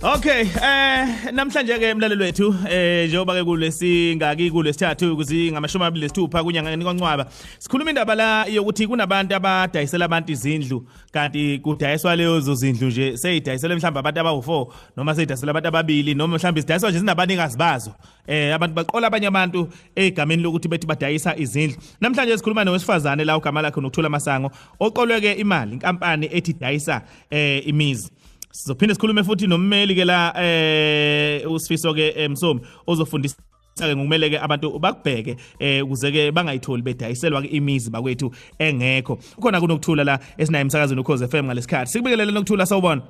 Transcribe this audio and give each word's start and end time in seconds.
Okay, 0.00 0.46
eh 0.62 1.32
namhlanje 1.34 1.74
ke 1.78 1.88
emlalelo 1.90 2.24
wethu 2.24 2.54
eh 2.70 3.08
njengoba 3.08 3.34
ke 3.34 3.44
kulesingaki 3.44 4.50
kulesithathu 4.50 5.16
kuzi 5.16 5.50
ngamashumi 5.52 5.84
amabili 5.84 6.06
nesithupha 6.06 6.44
kunyanga 6.44 6.70
kaNcwaba. 6.70 7.26
Sikhuluma 7.58 7.90
indaba 7.90 8.14
la 8.14 8.44
yokuthi 8.44 8.86
kunabantu 8.86 9.34
abadayisela 9.34 10.04
abantu 10.04 10.32
izindlu 10.32 10.86
kanti 11.12 11.58
kudayiswa 11.58 12.16
lezo 12.16 12.54
zindlu 12.54 12.88
nje 12.88 13.16
seyidayisela 13.16 13.76
mhlawumbe 13.76 13.98
abantu 13.98 14.20
abawu4 14.20 14.66
noma 14.96 15.14
seyidayisela 15.14 15.50
abantu 15.50 15.68
ababili 15.68 16.14
noma 16.14 16.36
mhlawumbe 16.36 16.60
sidayiswa 16.60 16.90
nje 16.90 16.98
sinabanikazi 16.98 17.58
bazo. 17.58 17.92
Eh 18.26 18.54
abantu 18.54 18.74
baqola 18.74 19.06
abanye 19.06 19.26
abantu 19.26 19.68
egameni 19.96 20.42
lokuthi 20.42 20.68
bethi 20.68 20.86
badayisa 20.86 21.36
izindlu. 21.36 21.76
Namhlanje 22.00 22.36
sikhuluma 22.36 22.64
nowesifazane 22.64 23.24
la 23.24 23.36
ugama 23.36 23.62
lakhe 23.62 23.80
nokuthula 23.80 24.08
masango 24.08 24.50
oqolweke 24.80 25.32
imali 25.32 25.72
inkampani 25.72 26.28
ethi 26.32 26.52
dayisa 26.52 27.02
eh 27.30 27.66
imizi. 27.66 28.10
Sizophinde 28.50 28.94
sikhulume 28.94 29.24
futhi 29.24 29.46
nommeli 29.46 29.94
ke 29.94 30.04
la 30.04 30.32
eh 30.36 31.50
usifiso 31.50 31.94
ke 31.94 32.14
emsomi 32.16 32.60
ozofundisa 32.86 33.36
ke 33.78 33.96
ngokumele 33.96 34.30
ke 34.30 34.38
abantu 34.38 34.78
bakubheke 34.78 35.36
eh 35.58 35.84
ukuze 35.84 36.12
ke 36.12 36.32
bangayitholi 36.32 36.82
bedayiselwa 36.82 37.42
ke 37.42 37.48
imizi 37.48 37.90
bakwethu 37.90 38.32
engekho. 38.58 39.18
Ukhona 39.38 39.60
kunokuthula 39.60 40.04
la 40.04 40.18
esinayo 40.38 40.62
emsakazweni 40.62 41.00
ukhoze 41.00 41.28
FM 41.28 41.44
ngalesikhathi. 41.44 41.92
Sikubekelele 41.92 42.32
nokuthula 42.32 42.66
sawubona? 42.66 43.02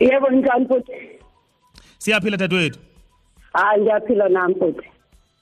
Yebo 0.00 0.30
njani 0.30 0.66
futhi? 0.66 0.92
Siyaphila 1.98 2.36
dadewethu? 2.36 2.78
Hayi 3.52 3.80
ngiyaphila 3.80 4.28
nami 4.28 4.54
futhi. 4.54 4.88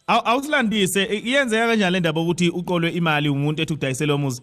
Awusilandise 0.06 1.04
iyenzeka 1.04 1.66
kanjani 1.66 1.92
le 1.92 2.00
ndaba 2.00 2.20
ukuthi 2.20 2.48
uqolwe 2.48 2.90
imali 2.90 3.28
umuntu 3.28 3.62
ethi 3.62 3.74
udayisele 3.74 4.12
umuzi? 4.12 4.42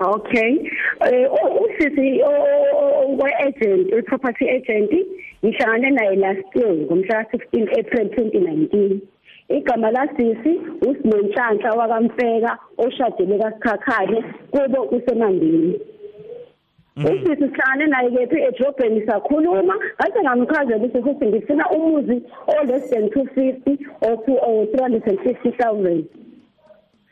Okay. 0.00 0.70
Eh 1.00 1.28
usisi 1.76 2.22
we-agent 3.18 3.92
we-property 3.92 4.48
agent 4.48 4.90
ngihlangane 5.44 5.90
naye 5.90 6.16
last 6.16 6.56
year 6.56 6.74
ngomhla 6.74 7.24
ka-16 7.24 7.78
April 7.78 8.06
2019 8.08 9.00
igama 9.48 9.90
lasisi 9.90 10.60
usinenhlanhla 10.80 11.72
wakamfeka 11.72 12.58
oshadele 12.78 13.38
kasikhakhane 13.38 14.24
kubo 14.50 14.82
kusemandini 14.82 15.80
usisi 16.96 17.36
sihlangane 17.36 17.86
naye 17.86 18.10
kephi 18.10 18.42
edrobheni 18.42 19.06
sakhuluma 19.06 19.74
ngathi 20.00 20.20
ngamchazela 20.20 20.76
ukuthi 20.76 21.02
futhi 21.02 21.26
ngifuna 21.26 21.70
umuzi 21.70 22.22
o-less 22.46 22.90
than 22.90 23.04
250 23.08 23.78
or 24.00 24.16
350,000 24.66 26.04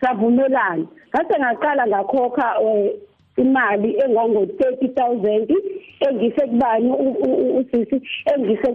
savumelana 0.01 0.87
ngase 1.11 1.39
ngaqala 1.41 1.87
ngakhokha 1.87 2.49
imali 3.37 3.97
engango 4.05 4.41
30000 4.45 5.57
engise 6.09 6.47
kubani 6.47 6.91
usisi 7.61 8.03
engise 8.35 8.69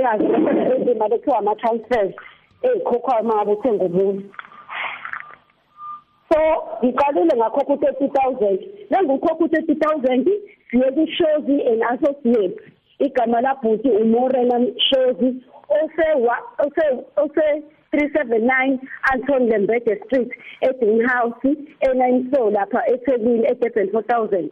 yakhe 0.00 0.26
bese 0.26 0.92
imali 0.92 1.14
ekuthiwa 1.14 1.38
ama 1.38 1.54
transfers 1.54 2.14
ezikhokhwa 2.62 3.22
manje 3.22 3.56
sengomuntu 3.62 4.22
so 6.28 6.40
ngiqalile 6.84 7.36
ngakhokha 7.36 7.74
u30000 7.74 8.58
lengikhokha 8.90 9.44
u30000 9.44 10.28
siye 10.70 10.90
ku-shozi 10.96 11.56
and 11.70 11.82
associate 11.92 12.58
igama 12.98 13.40
labhuti 13.40 13.88
umorena 13.90 14.66
shozi 14.88 15.30
ose 15.68 16.06
ose 16.64 16.84
ose 17.16 17.62
379 17.98 18.78
Anton 19.12 19.48
Lembede 19.50 20.00
Street 20.06 20.30
eDinhouse 20.60 21.48
e9 21.80 22.50
lapha 22.50 22.82
eThekwini 22.86 23.46
eDurban 23.46 23.86
4000 23.86 24.48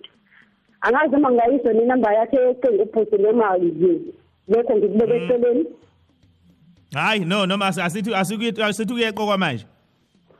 angazi 0.80 1.16
uma 1.16 1.30
ngayizwe 1.32 1.72
inamba 1.72 2.12
yakhe 2.14 2.36
yocingo 2.36 2.82
ubhuti 2.82 3.18
noma 3.22 3.56
yini? 3.56 4.14
Lokho 4.48 4.76
ngikubeke 4.76 5.12
Mm. 5.18 5.24
eceleni. 5.24 5.66
Hayi 6.94 7.24
no 7.24 7.46
noma 7.46 7.66
asithi 7.66 8.14
asithi 8.14 8.62
asithi 8.62 8.92
kuyeqokwa 8.94 9.38
manje. 9.38 9.66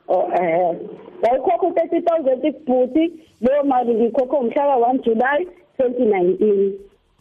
Oh 0.07 0.29
eh 0.41 0.75
ngayikhokha 1.19 1.67
u30000 1.67 2.47
ibhuti 2.47 3.13
leyo 3.41 3.63
mali 3.63 3.93
ngikhokha 3.93 4.37
umhla 4.37 4.63
ka1 4.63 5.03
July 5.03 5.47
2019 5.79 6.71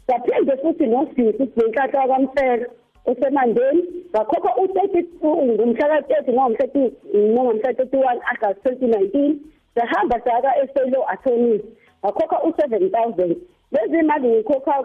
saphinde 0.07 0.57
futhi 0.63 0.87
nosisi 0.87 1.47
sinhlanhla 1.55 2.07
kamfela. 2.09 2.67
Usemandeni 3.07 3.83
ngakhokha 4.11 4.51
u30 4.63 5.07
ngomhla 5.25 5.87
ka30 5.89 6.33
ngomhla 6.33 6.67
ngomhla 7.15 7.73
31 7.73 8.21
August 8.31 8.67
2019 8.67 9.35
sahamba 9.75 10.21
saka 10.25 10.57
eselo 10.63 11.05
attorneys 11.09 11.63
ngakhokha 12.05 12.37
u7000 12.37 13.37
lezi 13.73 14.03
mali 14.03 14.29
ngikhokha 14.29 14.83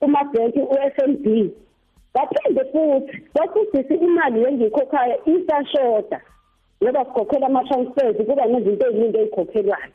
kuma 0.00 0.24
bank 0.24 0.54
uFNB 0.56 1.26
baphinde 2.14 2.64
futhi 2.72 3.22
bakusisi 3.34 3.94
imali 3.94 4.44
engikhokhayo 4.44 5.16
isashoda 5.26 6.20
ngoba 6.82 7.04
sikhokhela 7.04 7.46
ama 7.46 7.64
transfers 7.64 8.16
kuba 8.16 8.46
nezinto 8.46 8.86
eziningi 8.86 9.18
ezikhokhelwayo 9.18 9.92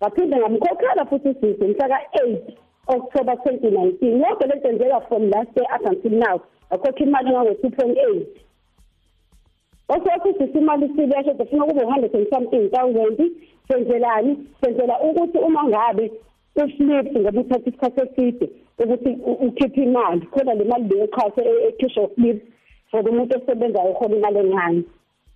baphinde 0.00 0.36
ngamkhokhela 0.36 1.04
futhi 1.06 1.28
usisi 1.28 1.64
mhla 1.64 1.86
ka8 1.88 2.40
October 2.88 3.34
2019 3.44 4.20
yonke 4.20 4.46
lento 4.46 4.68
yenzeka 4.68 5.08
from 5.08 5.30
last 5.30 5.48
year 5.56 5.66
up 5.74 5.86
until 5.86 6.10
now. 6.10 6.40
Akhokha 6.70 7.04
imali 7.04 7.28
engango 7.28 7.52
2.8 7.52 8.26
Osokuthi 9.88 10.58
imali 10.58 10.88
sibeshe 10.88 11.34
kufuna 11.34 11.64
kube 11.64 11.84
100 11.84 12.14
and 12.14 12.26
something 12.30 12.70
thousand. 12.70 13.30
Senzelani 13.68 14.36
senzela 14.60 15.00
ukuthi 15.00 15.38
uma 15.38 15.64
ngabe 15.64 16.10
uslip 16.56 17.16
ngoba 17.16 17.40
uthatha 17.40 17.70
isikhathi 17.70 18.00
eside 18.00 18.50
ukuthi 18.78 19.10
ukhiphe 19.24 19.82
imali 19.82 20.20
khona 20.20 20.54
le 20.54 20.64
mali 20.64 20.88
leyoqhasa 20.88 21.42
e-cash 21.68 21.98
of 21.98 22.10
slip 22.14 22.42
for 22.90 23.00
umuntu 23.00 23.36
osebenzayo 23.36 23.90
uhola 23.90 24.16
imali 24.16 24.38
encane. 24.38 24.84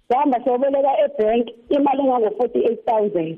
Sihamba 0.08 0.40
siyoboleka 0.40 0.92
ebank 1.04 1.48
imali 1.70 2.00
engango 2.00 2.28
48000 2.28 3.36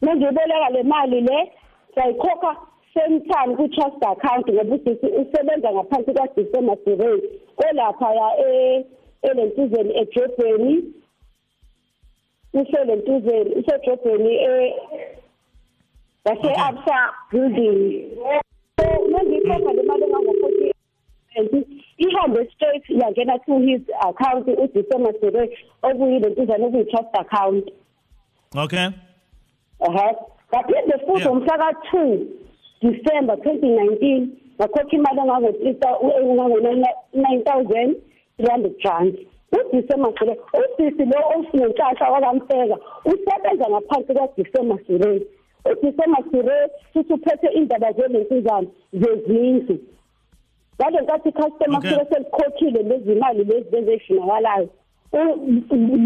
manje 0.00 0.28
uboleka 0.28 0.70
le 0.70 0.82
mali 0.82 1.20
le 1.20 1.52
sayikhokha 1.94 2.56
same 2.94 3.20
time 3.20 3.56
ku 3.56 3.68
trust 3.68 4.02
account 4.02 4.46
ngoba 4.48 4.74
usisi 4.74 5.06
usebenza 5.06 5.72
ngaphansi 5.72 6.12
kwa 6.12 6.28
December 6.36 6.76
Siray 6.84 7.20
olapha 7.70 8.14
ya 8.14 8.28
e 8.48 8.86
elentuzeni 9.22 9.98
ejobheni 9.98 10.84
uselentuzeni 12.54 13.50
usejobheni 13.54 14.34
e 14.34 14.74
yase 16.24 16.54
absa 16.66 16.98
building. 17.30 18.10
So 18.80 19.08
manje 19.10 19.36
ikhokha 19.36 19.72
le 19.72 19.82
mali 19.82 20.04
engango 20.04 20.32
40 20.32 20.72
ihambe 21.98 22.50
straight 22.54 22.84
yangena 22.88 23.38
to 23.46 23.58
his 23.58 23.82
account 24.08 24.46
uDecember 24.46 25.12
Siray 25.20 25.48
okuyile 25.82 26.28
ntuzana 26.28 26.66
okuyi 26.66 26.84
trust 26.84 27.14
account. 27.14 27.70
Okay. 28.56 28.88
Aha. 29.80 30.14
Kaphinde 30.50 30.98
futhi 31.06 31.20
Yeah. 31.22 31.32
umhla 31.32 31.54
ka2 31.62 31.92
December 32.82 33.34
2019 33.36 34.26
ngakhokha 34.58 34.96
imali 34.96 35.20
engango 35.20 35.50
9000 37.14 37.94
300 38.38 38.84
rand 38.84 39.14
uDecember 39.52 40.12
sire 40.18 40.34
usisi 40.60 41.04
lo 41.04 41.18
osinenhlanhla 41.38 42.10
wakamfeka 42.10 42.76
usebenza 43.04 43.70
ngaphansi 43.70 44.14
kaDecember 44.14 44.78
sire 44.86 45.22
uDecember 45.70 46.24
sire 46.30 46.56
futhi 46.92 47.12
uphethe 47.12 47.48
indaba 47.48 47.92
zelentuzana 47.92 48.68
zezindlu 48.92 49.78
ngale 50.76 51.00
nkathi 51.00 51.32
customer 51.32 51.78
Okay. 51.78 51.90
sire 51.90 52.04
selikhokhile 52.10 52.82
lezi 52.82 53.14
mali 53.14 53.44
lezi 53.44 53.76
ezifunakalayo 53.76 54.68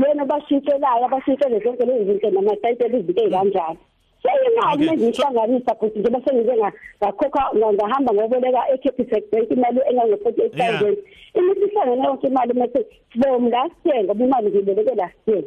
lena 0.01 0.25
bashintshelayo 0.25 1.05
abashintshele 1.05 1.59
zonke 1.65 1.85
lezi 1.85 2.05
zinto 2.05 2.31
namatayiteli 2.31 2.99
izinto 3.01 3.23
ezikanjalo 3.23 3.77
seyimali 4.23 4.87
manje 4.87 5.09
ihlanganisa 5.09 5.75
futhi 5.75 5.99
njengoba 5.99 6.25
sengize 6.25 6.57
ngakhokha 6.57 7.43
ngahamba 7.75 8.15
ngoboleka 8.15 8.63
e-capital 8.75 9.23
bank 9.33 9.51
imali 9.51 9.81
engange-48 9.91 10.83
000 10.83 10.97
imithi 11.35 11.65
ihlangene 11.65 12.05
yonke 12.07 12.27
imali 12.27 12.53
mase 12.55 12.87
from 13.11 13.51
last 13.51 13.75
year 13.85 14.05
ngoba 14.05 14.25
imali 14.25 14.51
ngiyiboleke 14.51 14.95
last 14.95 15.29
year. 15.29 15.45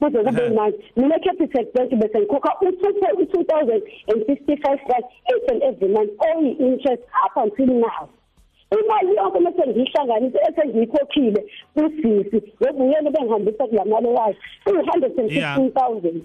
Kuze 0.00 0.18
kube 0.18 0.30
uh-huh. 0.30 0.52
imali. 0.52 0.74
Mina 0.96 1.16
e-capital 1.16 1.66
bank 1.74 1.90
bese 1.90 2.18
ngikhokha 2.20 2.52
u-two 2.60 3.44
thousand 3.44 3.82
and 4.08 4.26
fifty-five 4.26 4.80
rand 4.90 5.04
each 5.32 5.50
and 5.52 5.62
every 5.62 5.88
month 5.88 6.10
oyi-interest 6.28 7.02
up 7.24 7.36
until 7.36 7.66
now. 7.66 8.08
Imali 8.70 9.16
yonke 9.16 9.40
mase 9.40 9.62
ngiyihlanganise 9.66 10.38
esengiyikhokhile 10.48 11.46
kusisi 11.74 12.38
ngobuyena 12.62 13.10
bengihambisa 13.10 13.66
kulamali 13.66 14.06
wayo 14.06 14.34
uyi-hundred 14.66 15.18
and 15.18 15.30
fifteen 15.30 15.70
thousand. 15.72 16.22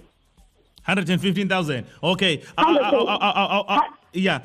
115000 0.88 1.82
okay. 2.02 2.38
Ah, 2.56 2.64
ah, 3.12 3.64
ah, 3.68 3.80
yeah. 4.12 4.40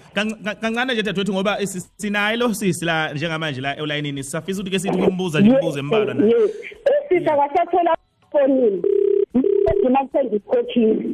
Kancane 0.61 0.93
nje 0.93 1.03
dadwethu 1.03 1.33
ngoba 1.33 1.57
sinayilo 1.97 2.53
sisi 2.53 2.85
la 2.85 3.13
njengamanje 3.13 3.61
la 3.61 3.77
eolayinini 3.77 4.23
sisafisa 4.23 4.61
ukuthi 4.61 4.71
ke 4.71 4.79
sithi 4.79 4.97
kumbuza 4.97 5.39
nje 5.39 5.51
umbuzo 5.51 5.79
embalwa 5.79 6.13
na? 6.13 6.25
Usisa 6.25 7.35
wasathola 7.35 7.97
fonini 8.31 8.81
mina 9.83 10.07
sengisikhothile 10.11 11.05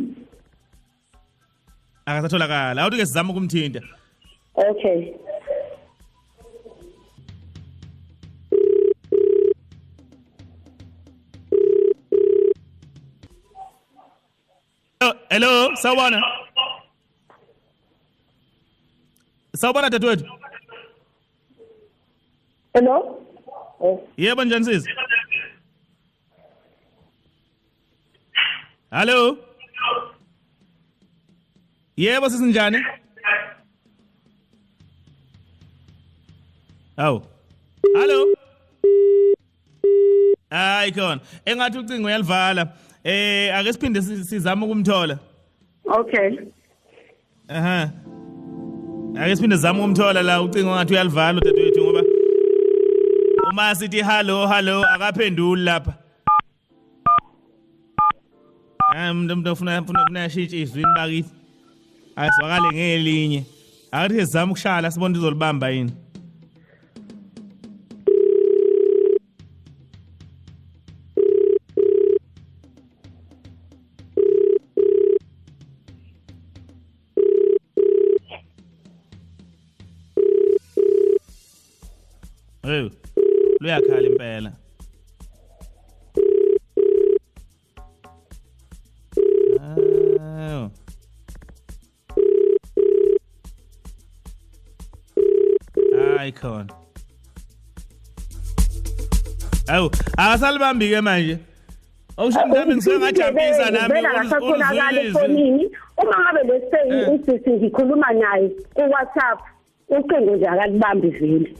akasatholakala. 2.05 2.81
Awuthi 2.81 2.97
ke 2.97 3.05
sizama 3.05 3.33
ukumthinta. 3.33 3.81
Okay. 4.55 5.13
Hello 15.29 15.51
sawubona 15.81 16.19
sawubona 19.55 19.89
dadewethu 19.89 20.25
hello? 22.73 23.19
Yebo 24.17 24.43
njani 24.43 24.65
sisi 24.65 24.89
hallo 28.91 29.37
yebo 31.97 32.29
sisinjani 32.29 32.79
awu 36.97 37.21
hallo 37.95 38.17
hayi 40.49 40.91
khona 40.91 41.21
engathi 41.45 41.77
ucingo 41.77 42.07
uyalivala. 42.07 42.63
Eh 43.03 43.55
ake 43.57 43.73
siphinde 43.73 44.01
si- 44.01 44.23
sizame 44.23 44.65
ukumthola. 44.65 45.19
Okay. 45.85 46.29
Aha. 47.49 47.89
Ake 49.21 49.35
siphinde 49.35 49.55
sizame 49.55 49.79
ukumthola 49.79 50.21
la 50.23 50.41
ucingo 50.41 50.71
ngathi 50.75 50.93
uyalivala 50.93 51.37
udadewethu 51.41 51.81
ngoba 51.83 52.01
uma 53.51 53.75
sithi 53.75 54.01
hello 54.03 54.47
hello 54.47 54.83
akaphenduli 54.93 55.63
lapha. 55.63 55.93
Um 58.95 59.27
umuntu 59.29 59.49
ofuna 59.51 59.81
ufuna 59.81 60.03
ufuna 60.03 60.19
yashintsha 60.19 60.57
izwini 60.57 60.93
bakithi. 60.95 61.29
Asizwakale 62.15 62.67
ngelinye. 62.73 63.43
Akathi 63.91 64.15
sizame 64.19 64.51
ukushala 64.51 64.91
sibone 64.91 65.17
uzolibamba 65.17 65.69
yini. 65.69 65.91
Khona. 96.49 96.73
Awu, 99.67 99.89
akasalibambi 100.17 100.89
ke 100.89 101.01
manje. 101.01 101.37
Awusho 102.17 102.39
mhlawumbe 102.47 102.75
ngisuke 102.75 102.97
ngajampisa 102.99 103.71
nami 103.71 103.99
akasakhonakala 104.05 105.01
efonini 105.01 105.65
uma 105.97 106.15
ngabe 106.21 106.41
leseyi 106.43 107.01
Eh. 107.01 107.09
usisi 107.13 107.49
ngikhuluma 107.49 108.13
naye 108.13 108.49
ku-whatsapp 108.75 109.39
ucingo 109.89 110.35
nje 110.35 110.47
akalibambi 110.47 111.07
vele 111.09 111.55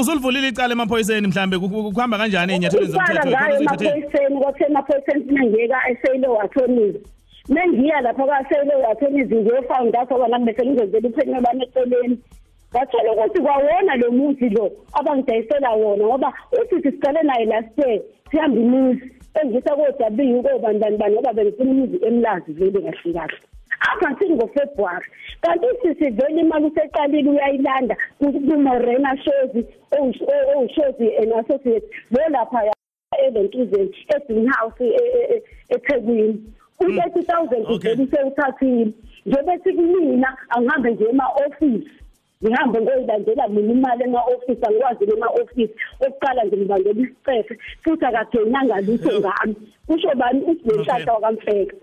usulivulile 0.00 0.48
icala 0.48 0.72
emaphoyiseni 0.72 1.26
mhlambe 1.28 1.58
ku- 1.58 1.68
ku- 1.68 1.92
kuhamba 1.92 2.18
kanjani 2.18 2.52
ey'nyathelweni 2.52 2.92
uqala 2.92 3.22
zomthetho 3.22 3.30
ngayo 3.30 3.46
Khona 3.46 3.56
uzithatheni? 3.56 3.90
emaphoyiseni 3.90 4.40
kwathe 4.40 4.64
emaphoyiseni 4.64 5.24
sinengiyeka 5.26 5.78
eseyile 5.90 6.28
wathonizi 6.28 6.98
mengiya 7.48 8.00
lapho 8.00 8.26
kaseyile 8.26 8.74
wathonizi 8.74 9.34
ngiyofawunda 9.36 10.04
ngoba 10.04 10.28
nami 10.28 10.44
bese 10.46 10.66
ngizenzela 10.66 11.08
uphenyo 11.08 11.40
lami 11.40 11.62
eceleni 11.64 12.18
ngathola 12.72 13.12
ukuthi 13.12 13.40
kwawona 13.42 13.96
lo 13.96 14.10
muzi 14.10 14.48
lo 14.48 14.72
abangidayisela 14.92 15.70
wona 15.70 16.04
ngoba 16.04 16.32
usithi 16.52 16.90
sicale 16.90 17.22
naye 17.22 17.44
last 17.44 17.78
year 17.78 18.00
sihambe 18.30 18.60
imizi 18.60 19.12
engisa 19.42 19.76
kodabiyi 19.76 20.42
kobandani 20.42 20.96
bani 20.96 21.14
ngoba 21.14 21.32
bengifuna 21.32 21.70
imizi 21.70 21.98
emlazi 22.06 22.52
vele 22.52 22.80
kahle 22.80 23.12
kahle. 23.12 23.38
Apha 23.80 24.10
ngithi 24.10 24.34
ngofebruwari 24.34 25.06
kanti 25.40 25.66
usisi 25.66 26.10
vele 26.10 26.40
imali 26.40 26.66
useqalile 26.66 27.30
uyayilanda 27.30 27.96
kumorena 28.18 29.16
shozi 29.16 29.66
owushozi 29.98 31.16
and 31.20 31.32
associate 31.32 31.86
lo 32.10 32.20
lapha 32.28 32.72
elentuzeni 33.24 33.94
egreenhouse 34.14 34.86
ethekwini. 35.68 36.42
U-thirty 36.80 37.22
thousand 37.22 37.66
Okay. 37.66 37.94
vele 37.94 38.04
usewuthathile 38.04 38.92
njengobethi 39.26 39.72
kumina 39.72 40.36
angihambe 40.48 40.90
nje 40.90 41.04
ema-ofisi 41.04 41.90
ngihambe 42.42 42.80
ngoyilandela 42.80 43.48
mina 43.48 43.72
imali 43.72 44.02
ema-ofisi 44.04 44.64
angikwazi 44.66 45.04
ema-ofisi 45.14 45.74
okuqala 46.04 46.44
nje 46.44 46.56
ngibangela 46.56 47.00
isicefe 47.04 47.54
futhi 47.82 48.04
akagenanga 48.06 48.76
lutho 48.86 49.12
ngami. 49.20 49.54
Kusho 49.86 50.10
bani? 50.20 50.40
Usinenhlahla 50.50 51.12
wakamfeka 51.14 51.76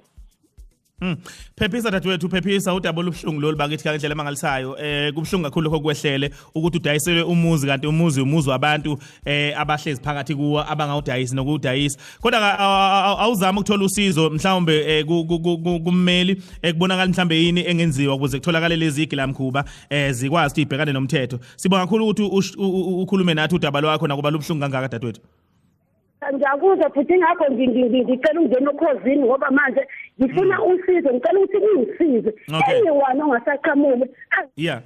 Mm. 1.01 1.15
Phephisa 1.57 1.91
dadewethu 1.91 2.29
phephisa 2.29 2.73
udaba 2.73 2.99
olubuhlungu 3.01 3.41
lolu 3.41 3.57
bakithi 3.57 3.83
kangendlela 3.83 4.13
emangalisayo. 4.15 4.77
Eh 4.79 5.13
kubhlungu 5.13 5.43
kakhulu 5.43 5.69
lokho 5.69 5.79
kwehlele 5.79 6.31
ukuthi 6.55 6.77
udayiselwe 6.77 7.21
umuzi 7.21 7.67
kanti 7.67 7.87
umuzi 7.87 8.21
umuzi 8.21 8.49
wabantu 8.49 8.97
eh 9.25 9.59
abahlezi 9.59 10.01
phakathi 10.01 10.35
kuwo 10.35 10.63
abangawudayisi 10.71 11.35
nokudayisa 11.35 11.99
kodwa 12.21 12.59
awuzama 13.19 13.59
ukuthola 13.59 13.85
usizo 13.85 14.29
mhlawumbe 14.29 14.73
eh, 14.99 15.05
ku- 15.05 15.25
ku- 15.25 15.39
ku- 15.39 15.57
ku- 15.57 15.79
kummeli 15.83 16.41
ekubonakala 16.61 17.11
mhlawumbe 17.11 17.35
yini 17.35 17.67
engenziwa 17.67 18.15
ukuze 18.15 18.39
kutholakale 18.39 18.75
lezi 18.75 19.03
igilamkhuba 19.03 19.65
eh 19.89 20.11
zikwazi 20.11 20.51
ukuthi 20.53 20.61
ibhekane 20.61 20.93
nomthetho. 20.93 21.39
Sibonga 21.55 21.83
kakhulu 21.85 22.07
ukuthi 22.07 22.23
ukhulume 23.03 23.33
nathi 23.33 23.55
udaba 23.55 23.81
lwakho 23.81 24.07
nakuba 24.07 24.31
lubuhlungu 24.31 24.61
kangaka 24.61 24.87
dadewethu? 24.87 25.21
Ngiyakuza 26.33 26.89
futhi 26.89 27.13
ngakho 27.17 27.45
ngi- 27.53 27.67
ngi- 27.67 27.89
ngi- 27.89 28.03
ngicela 28.03 28.41
ungene 28.41 28.67
okhozini 28.67 29.23
ngoba 29.25 29.51
manje 29.51 29.81
ngifuna 30.21 30.63
usizo 30.63 31.09
ngicela 31.13 31.39
ukuthi 31.39 31.57
ningisize 31.59 32.31
Okay. 32.57 32.77
anyone 32.79 33.21
ongasaqhamuki 33.23 34.09
Yeah. 34.57 34.81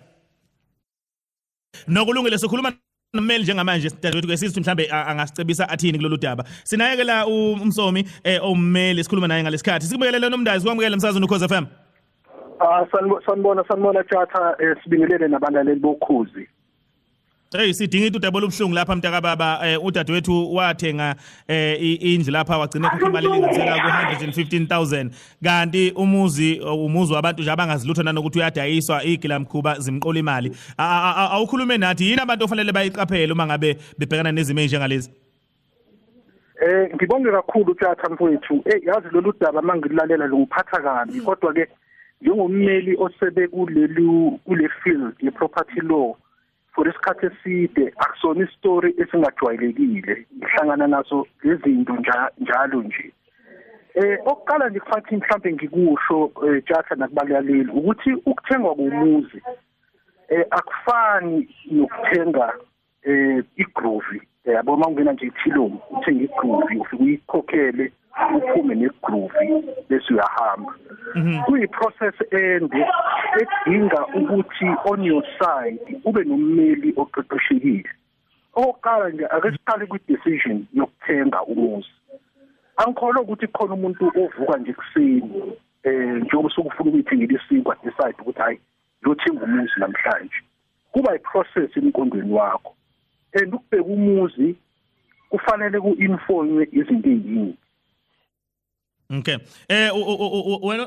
Nokulungile 1.88 2.38
sokhuluma 2.38 2.72
nommeli 3.14 3.44
njengamanje 3.44 3.90
dadewethu 4.02 4.28
ke 4.28 4.38
sithi 4.38 4.60
mhlambe 4.62 4.88
angasicebisa 4.92 5.70
athini 5.70 5.98
kulolu 5.98 6.18
daba. 6.18 6.44
Sinayeke 6.64 7.04
la 7.04 7.26
umsomi 7.28 8.06
eh 8.24 8.40
ommeli 8.44 9.04
sikhuluma 9.04 9.28
naye 9.28 9.44
ngalesikhathi. 9.44 9.86
Sikubingelele 9.86 10.30
nomndazi 10.30 10.66
kwamukele 10.66 10.96
umsazweni 10.96 11.26
ukhoze 11.26 11.48
FM. 11.48 11.66
Ah 12.60 12.86
sanbo- 12.92 13.22
sanibona 13.26 13.64
sanibona 13.68 14.04
tjatha 14.04 14.56
eh, 14.60 14.76
sibingelele 14.84 15.28
nabalaleli 15.28 15.80
bokhuzi. 15.80 16.48
Hey 17.52 17.74
sidinga 17.74 18.18
udaba 18.18 18.38
olubhlungu 18.38 18.76
lapha 18.76 18.96
mntaka 18.96 19.22
baba 19.22 19.60
eh 19.64 19.84
udadewethu 19.84 20.56
wathenga 20.56 21.16
eh 21.48 21.82
indlu 21.82 22.32
lapha 22.32 22.58
wagcina 22.58 22.90
khokha 22.90 23.08
imali 23.08 23.28
elinganisela 23.28 23.80
ku 23.82 23.88
115000 23.88 25.10
kanti 25.44 25.92
umuzi 25.96 26.60
uh, 26.60 26.86
umuzi 26.86 27.14
wabantu 27.14 27.42
nje 27.42 27.52
abangazilutho 27.52 28.04
nanokuthi 28.04 28.40
uyadayiswa 28.40 29.04
igilamkhuba 29.04 29.80
zimqola 29.80 30.20
imali. 30.20 30.52
Awukhulume 30.78 31.78
nathi 31.78 32.10
yini 32.10 32.22
abantu 32.22 32.46
ofanele 32.46 32.72
bayiqaphele 32.72 33.34
uma 33.34 33.46
ngabe 33.46 33.78
bebhekana 33.98 34.32
nezimo 34.32 34.60
ezinjengalezi? 34.60 35.10
Eh 36.62 36.96
ngibonge 36.96 37.32
kakhulu 37.32 37.74
tjatha 37.74 38.10
mfowethu. 38.10 38.62
Eh 38.66 38.82
yazi 38.86 39.08
lolu 39.12 39.34
daba 39.42 39.62
mangilalela 39.62 40.28
lungiphatha 40.28 40.82
kabi. 40.82 41.22
Kodwa 41.22 41.54
ke 41.54 41.68
njengommeli 42.22 42.96
osebe 43.00 43.48
kulelu 43.48 44.40
kule 44.46 44.70
field 44.84 45.14
ye 45.20 45.32
property 45.32 45.82
law 45.82 46.16
for 46.80 46.88
isikhathi 46.88 47.26
eside 47.26 47.94
akusona 47.98 48.44
istory 48.46 48.94
esingajwayelekile. 48.98 50.26
Ngihlangana 50.38 50.88
nazo 50.88 51.28
lezinto 51.44 51.94
nja- 51.94 52.32
njalo 52.40 52.84
nje. 52.84 53.12
Eh 53.96 54.20
okuqala 54.26 54.70
nje 54.70 54.80
kufanele 54.80 55.18
mhlambe 55.18 55.54
ngikusho 55.54 56.32
eh, 56.48 56.64
tjatha 56.64 56.96
nakubalaleli 56.96 57.72
ukuthi 57.72 58.14
ukuthengwa 58.14 58.76
komuzi 58.76 59.42
eh 60.30 60.46
akufani 60.52 61.50
nokuthenga 61.72 62.54
eh 63.04 63.44
igroove 63.58 64.22
yabo 64.46 64.78
mawungena 64.78 65.14
nje 65.14 65.26
ithiloni 65.26 65.80
uthenga 65.92 66.24
igroove 66.24 66.76
ufike 66.78 67.04
uyikhokhele 67.04 67.92
uphume 68.36 68.76
negroove 68.76 69.64
bese 69.90 70.14
uyahamba. 70.14 70.74
Kuyi 71.46 71.68
process 71.68 72.14
ende 72.32 72.86
edinga 73.42 74.06
ukuthi 74.16 74.68
on 74.86 75.04
your 75.04 75.24
side 75.40 76.02
ube 76.06 76.24
nommeli 76.24 76.94
oqeqeshekile. 76.98 77.90
Oqala 78.56 79.10
nje 79.10 79.26
ake 79.26 79.52
siqale 79.52 79.86
kwi 79.86 80.00
decision 80.08 80.66
yokuthenga 80.74 81.44
umuzi. 81.44 81.90
Angikholwa 82.78 83.22
ukuthi 83.22 83.48
khona 83.48 83.74
umuntu 83.74 84.12
ovuka 84.16 84.58
nje 84.58 84.74
kuseni 84.74 85.54
eh 85.84 85.94
njengoba 85.94 86.50
sokufuna 86.50 86.90
ukuyithengela 86.90 87.40
isinkwa 87.40 87.76
decide 87.84 88.22
ukuthi 88.22 88.40
hayi 88.40 88.60
ngiyothenga 89.02 89.44
umuzi 89.44 89.74
namhlanje. 89.78 90.40
Kuba 90.92 91.16
iprocess 91.16 91.78
emqondweni 91.78 92.34
wakho. 92.34 92.76
And 93.34 93.54
ukubheka 93.54 93.90
umuzi 93.90 94.56
kufanele 95.30 95.80
ku-informwe 95.80 96.68
izinto 96.72 97.10
eziningi 97.10 97.58
Okay. 99.12 99.38
Eh 99.68 99.90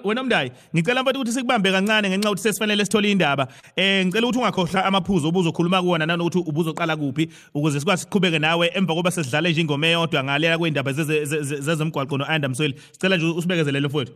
wena 0.04 0.22
mndayi, 0.22 0.52
ngicela 0.74 1.02
mfowethu 1.02 1.20
ukuthi 1.20 1.32
sikubambe 1.32 1.72
kancane 1.72 2.08
ngenxa 2.08 2.28
ukuthi 2.30 2.42
sesifanele 2.42 2.84
sithole 2.84 3.10
indaba. 3.10 3.48
Eh 3.76 4.06
ngicela 4.06 4.26
ukuthi 4.26 4.38
ungakhohlwa 4.38 4.84
amaphuzu 4.84 5.28
obuzokhuluma 5.28 5.82
kuwona 5.82 6.06
nanokuthi 6.06 6.38
ubuzoqala 6.38 6.96
kuphi 6.96 7.28
ukuze 7.54 7.80
sikwazi 7.80 8.02
siqhubeke 8.02 8.38
nawe 8.38 8.70
emva 8.74 8.94
kokuba 8.94 9.10
sesidlale 9.10 9.50
nje 9.50 9.60
ingoma 9.60 9.86
eyodwa 9.86 10.24
ngalela 10.24 10.58
kweindaba 10.58 10.92
zeze- 10.92 11.24
zeze- 11.24 11.60
zezemgwaqo 11.60 12.18
no 12.18 12.24
Andam 12.24 12.54
Soil. 12.54 12.74
Sicela 12.92 13.16
nje 13.16 13.26
usibekezelele 13.26 13.88
mfowethu. 13.88 14.12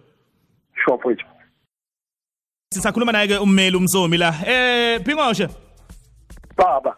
sure 0.84 0.96
mfowethu 0.96 1.24
sisakhuluma 2.74 3.12
naye 3.12 3.28
ke 3.28 3.38
ummeli 3.38 3.76
umsomi 3.76 4.16
la 4.16 4.34
eh 4.46 5.00
phingoshe 5.04 5.48
baba 6.56 6.96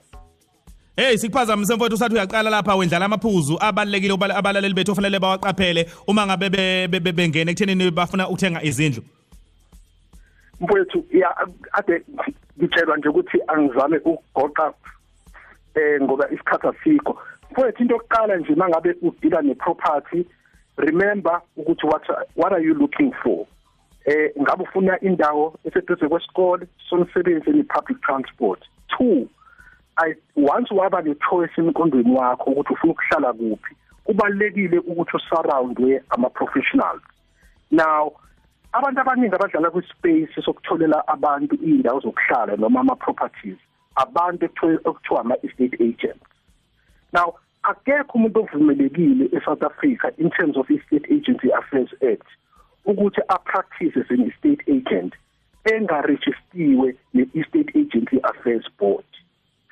Hey 0.99 1.17
sikuphazamise 1.19 1.75
mfowethu 1.75 1.95
usathi 1.95 2.15
uyaqala 2.15 2.51
lapha 2.51 2.75
wendlala 2.75 3.05
amaphuzu. 3.05 3.59
Abalekile 3.61 4.15
abalaleli 4.15 4.75
bethu 4.75 4.93
ofanele 4.93 5.21
bawaqaphele. 5.21 5.87
Uma 6.09 6.27
ngabe 6.27 6.89
bengene 7.13 7.51
ekuthenini 7.53 7.91
bafuna 7.91 8.29
ukuthenga 8.29 8.63
izindlu. 8.63 9.03
Mfowethu 10.61 11.05
ya 11.13 11.31
ade 11.73 12.03
ngitshelwa 12.59 12.97
nje 12.97 13.09
ukuthi 13.09 13.39
angizame 13.47 13.99
ukugoqa 13.99 14.75
eh 15.75 16.03
ngoba 16.03 16.31
isikhathi 16.31 16.67
asikho. 16.67 17.17
Mfowethu 17.53 17.83
into 17.83 17.95
yokuqala 17.95 18.37
nje 18.37 18.55
mangabe 18.55 18.95
udila 19.03 19.43
neproperty 19.43 20.27
remember 20.77 21.41
ukuthi 21.57 21.87
what 21.87 22.03
what 22.35 22.53
are 22.53 22.65
you 22.65 22.75
looking 22.75 23.13
for? 23.23 23.47
Eh 24.05 24.33
ngabe 24.43 24.63
ufuna 24.63 25.01
indawo 25.01 25.55
eseduze 25.65 26.09
kwesikole 26.09 26.67
somsebenzi 26.91 27.51
ni 27.51 27.63
public 27.63 28.01
transport. 28.03 28.61
Two 28.89 29.15
i 29.15 29.29
once 30.37 30.71
waba 30.75 31.01
le 31.01 31.15
choice 31.15 31.55
emqondweni 31.59 32.17
wakho 32.17 32.51
ukuthi 32.51 32.73
ufuna 32.73 32.93
ukuhlala 32.93 33.33
kuphi 33.33 33.77
kubalekile 34.05 34.79
ukuthi 34.79 35.17
usurroundwe 35.17 36.03
ama 36.11 36.31
professionals 36.31 37.03
now 37.71 38.13
abantu 38.73 39.01
abaningi 39.01 39.35
abadlala 39.35 39.71
kwispace 39.71 40.43
sokutholela 40.45 41.09
abantu 41.09 41.55
indawo 41.57 42.01
zokuhlala 42.01 42.57
noma 42.57 42.81
ama 42.81 42.97
properties 42.97 43.59
abantu 43.97 44.45
ekuthiwa 44.45 45.21
ama 45.21 45.37
estate 45.43 45.77
agents. 45.81 46.27
Now 47.13 47.35
akekho 47.63 48.19
umuntu 48.19 48.41
ovumelekile 48.41 49.25
eSouth 49.37 49.63
Africa 49.63 50.13
in 50.19 50.31
terms 50.31 50.57
of 50.57 50.71
estate 50.71 51.07
agency 51.11 51.51
affairs 51.53 51.91
act 52.03 52.29
ukuthi 52.87 53.21
apractice 53.29 53.97
as 53.97 54.11
an 54.11 54.23
estate 54.31 54.63
agent 54.69 55.15
engaregistiwe 55.65 56.97
ne-estate 57.15 57.71
agency 57.75 58.19
affairs 58.23 58.67
board. 58.79 59.05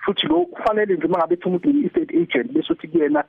Futhi 0.07 0.27
lo 0.27 0.47
kufanele 0.47 0.95
nje 0.95 1.07
uma 1.07 1.19
ngabe 1.19 1.39
umuntu 1.45 1.69
uyi-estate 1.69 2.17
agent 2.23 2.53
bese 2.53 2.73
uthi 2.73 2.89
kuyena 2.89 3.25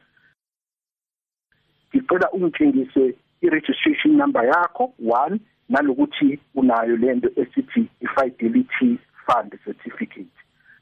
ngicela 1.95 2.31
ungitshengise 2.31 3.15
i-registration 3.41 4.17
number 4.17 4.45
yakho 4.45 4.93
one 5.09 5.39
nalokuthi 5.69 6.39
unayo 6.55 6.97
lento 6.97 7.29
esithi 7.35 7.89
i-fidelity 8.01 8.99
fund 9.25 9.59
certificate. 9.65 10.37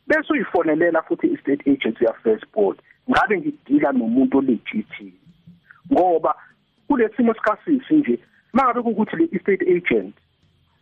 Bese 0.07 0.33
uyifonelela 0.33 1.01
futhi 1.01 1.27
i-state 1.27 1.63
agency 1.67 2.05
affairs 2.05 2.43
board 2.53 2.77
ngabe 3.09 3.37
ngidila 3.37 3.91
nomuntu 3.91 4.37
olegit 4.37 5.13
ngoba 5.93 6.35
kulesimo 6.87 7.33
sikasisi 7.33 7.95
nje 7.95 8.19
mangabe 8.53 8.79
ukuthi 8.79 9.15
le 9.15 9.29
estate 9.31 9.65
agent 9.75 10.15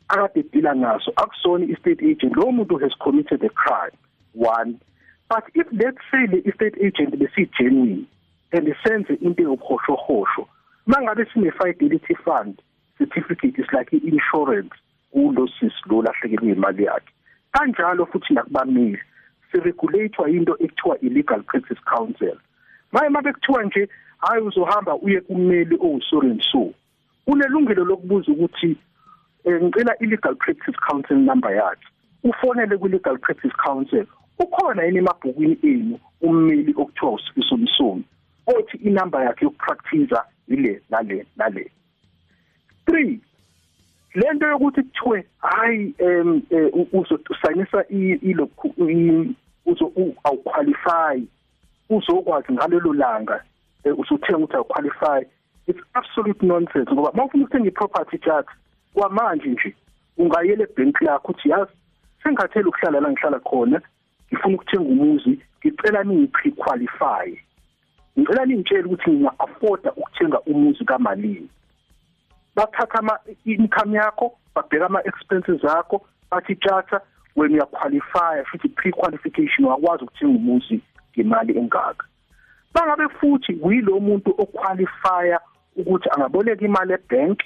akade 0.08 0.44
dila 0.44 0.74
naso 0.74 1.14
akusona 1.16 1.66
i-estate 1.66 2.12
agent 2.12 2.36
lo 2.36 2.52
muntu 2.52 2.78
has 2.78 2.94
committed 3.00 3.44
a 3.44 3.50
crime 3.50 3.98
one. 4.36 4.80
But 5.30 5.44
if 5.54 5.68
let's 5.72 5.98
say 6.12 6.28
le 6.28 6.40
estate 6.50 6.78
agent 6.82 7.16
besi 7.20 7.50
genuine 7.58 8.08
and 8.52 8.68
senze 8.84 9.22
into 9.22 9.44
yokuhoshohosho 9.44 10.48
mangabe 10.88 11.26
sine 11.34 11.52
fidelity 11.52 12.16
fund 12.26 12.62
certificate 12.98 13.56
is 13.58 13.66
like 13.74 13.90
i-insurance 13.94 14.74
kulo 15.14 15.48
sis 15.60 15.74
lo 15.86 16.02
lahlekelwe 16.02 16.52
imali 16.52 16.84
yakhe. 16.84 17.12
Kanjalo 17.54 18.06
futhi 18.06 18.34
nakubamile 18.34 19.00
siregulatewa 19.52 20.30
into 20.30 20.54
ekuthiwa 20.60 21.00
illegal 21.02 21.44
practice 21.44 21.82
council 21.86 22.38
maye 22.92 23.10
mabe 23.10 23.34
kuthiwa 23.34 23.64
nje 23.64 23.90
hayi 24.18 24.44
uzohamba 24.44 24.96
uye 24.96 25.22
kummeli 25.22 25.76
owusore 25.76 26.32
and 26.32 26.44
so 26.52 26.74
unelungelo 27.28 27.86
lokubuza 27.86 28.32
ukuthi 28.32 28.78
eh, 29.44 29.62
ngicela 29.64 29.98
illegal 30.00 30.36
practice 30.36 30.78
council 30.90 31.18
number 31.18 31.56
yakhe. 31.56 31.88
Ufonele 32.24 32.78
ku 32.78 32.88
legal 32.88 33.18
practice 33.18 33.54
council 33.66 34.06
ukhona 34.40 34.84
yini 34.84 34.98
emabhukwini 34.98 35.58
enu 35.64 36.00
ummeli 36.22 36.74
okuthiwa 36.78 37.12
usifiso 37.12 37.58
msomi 37.58 38.04
othi 38.48 38.78
inamba 38.78 39.24
yakhe 39.24 39.46
yokupractice 39.46 40.16
ile 40.48 40.82
nale 40.90 41.26
nale? 41.38 41.72
3 42.88 43.18
lento 44.16 44.48
yokuthi 44.48 44.84
kuthiwe 44.84 45.26
hayi 45.38 45.94
em 45.98 46.42
uzosayinisa 46.94 47.88
ilokhu 47.88 48.74
uzo 49.66 49.92
awuqualify 50.24 51.24
uzokwazi 51.90 52.54
ngalelo 52.54 52.94
langa 52.94 53.44
usuthenga 53.98 54.38
ukuthi 54.38 54.56
awuqualify 54.56 55.26
it's 55.68 55.80
absolute 55.94 56.46
nonsense 56.46 56.92
ngoba 56.92 57.12
mawufuna 57.14 57.44
ukuthenga 57.44 57.68
iproperty 57.68 58.18
chart 58.18 58.48
kwamanje 58.94 59.50
nje 59.50 59.76
ungayele 60.18 60.64
ebank 60.64 61.02
lakho 61.02 61.32
uthi 61.32 61.50
yazi 61.50 61.72
sengathela 62.24 62.68
ukuhlala 62.68 63.00
la 63.00 63.12
ngihlala 63.12 63.40
khona. 63.40 63.82
Ngifuna 64.34 64.56
ukuthenga 64.56 64.90
umuzi 64.90 65.40
ngicela 65.66 66.04
ningi 66.04 66.52
qualify. 66.52 67.38
Ngicela 68.20 68.46
ningitshele 68.46 68.84
ukuthi 68.84 69.12
nginga 69.12 69.40
afforda 69.40 69.92
ukuthenga 69.92 70.40
umuzi 70.42 70.86
kamalini. 70.86 71.50
Bathatha 72.56 73.00
ama 73.00 73.20
income 73.46 73.98
yakho 73.98 74.38
babheka 74.56 74.86
ama 74.86 75.04
expenses 75.04 75.64
akho 75.66 76.06
bathi 76.32 76.56
tjatha 76.56 77.02
when 77.36 77.52
you 77.52 77.66
qualify 77.66 78.44
futhi 78.52 78.70
pre 78.70 78.92
qualification 78.92 79.66
wakwazi 79.66 80.04
ukuthenga 80.04 80.38
umuzi 80.38 80.82
ngemali 81.18 81.58
engaka. 81.58 82.06
Bangabe 82.74 83.10
futhi 83.20 83.54
uyilo 83.62 84.00
muntu 84.00 84.36
oqualifya 84.38 85.40
ukuthi 85.76 86.10
angaboleka 86.12 86.66
imali 86.66 86.94
ebank 86.94 87.40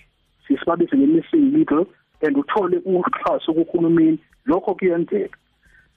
sisibabize 0.47 0.97
nge-missing 0.97 1.51
middle 1.51 1.85
and 2.21 2.37
uthole 2.37 2.77
uxhaso 2.85 3.53
kuhulumeni. 3.53 4.19
Lokho 4.45 4.75
kuyenzeka. 4.75 5.37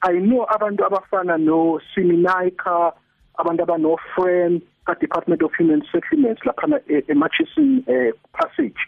I 0.03 0.19
know 0.21 0.47
abantu 0.49 0.85
abafana 0.85 1.39
no 1.39 1.81
Siminaika 1.95 2.93
abantu 3.39 3.63
abano 3.63 3.97
friend 4.15 4.63
ka 4.87 4.95
Department 4.95 5.43
of 5.43 5.53
Human 5.59 5.83
Settlements 5.93 6.43
lapha 6.45 6.81
eMatchison 7.09 7.85
eh 7.87 8.13
passage. 8.33 8.81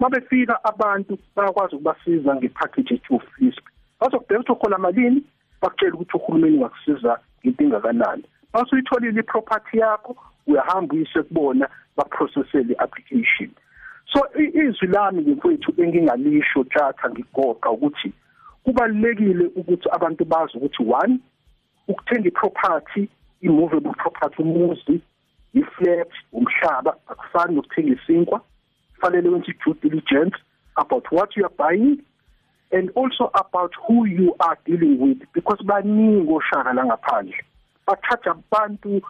Mabefika 0.00 0.64
abantu 0.64 1.18
bayakwazi 1.36 1.74
ukubasiza 1.76 2.36
ngepackage 2.36 2.94
ethu 2.94 3.20
FISP 3.20 3.64
bazokubheka 4.00 4.40
ukuthi 4.40 4.52
ukhola 4.52 4.78
malini 4.78 5.22
bakutshela 5.62 5.94
ukuthi 5.94 6.16
uhulumeni 6.16 6.62
wakusiza 6.62 7.18
into 7.42 7.64
engakanani 7.64 8.24
base 8.52 8.70
uyitholile 8.72 9.20
iproperty 9.20 9.78
yakho 9.78 10.16
uyahamba 10.46 10.94
uyise 10.94 11.22
kubona 11.22 11.68
baprocessele 11.96 12.74
application 12.78 13.50
so 14.12 14.20
izwi 14.38 14.86
lami 14.88 15.22
ngemfowethu 15.22 15.74
engingalisho 15.82 16.64
tjatha 16.64 17.10
ngigoqa 17.10 17.70
ukuthi 17.70 18.12
kubalekile 18.64 19.44
ukuthi 19.56 19.88
abantu 19.92 20.24
bazi 20.24 20.58
ukuthi 20.58 20.82
one 20.82 21.18
ukuthenga 21.88 22.28
iproperty 22.28 23.08
immovable 23.40 23.92
property 23.92 24.42
umuzi 24.42 25.00
iflat 25.54 26.10
umhlaba 26.32 26.96
akufani 27.06 27.54
nokuthenga 27.54 27.92
isinkwa. 27.92 28.40
Fanele 29.00 29.28
wenze 29.28 29.54
due 29.64 29.74
diligence 29.82 30.36
about 30.76 31.12
what 31.12 31.36
you 31.36 31.44
are 31.44 31.54
buying 31.58 31.98
and 32.72 32.90
also 32.94 33.30
about 33.34 33.72
who 33.86 34.04
you 34.04 34.34
are 34.38 34.58
dealing 34.64 34.98
with 35.00 35.18
because 35.32 35.58
baningi 35.64 36.32
oshaka 36.32 36.72
la 36.72 36.84
ngaphandle 36.84 37.44
bathatha 37.86 38.30
abantu 38.30 39.02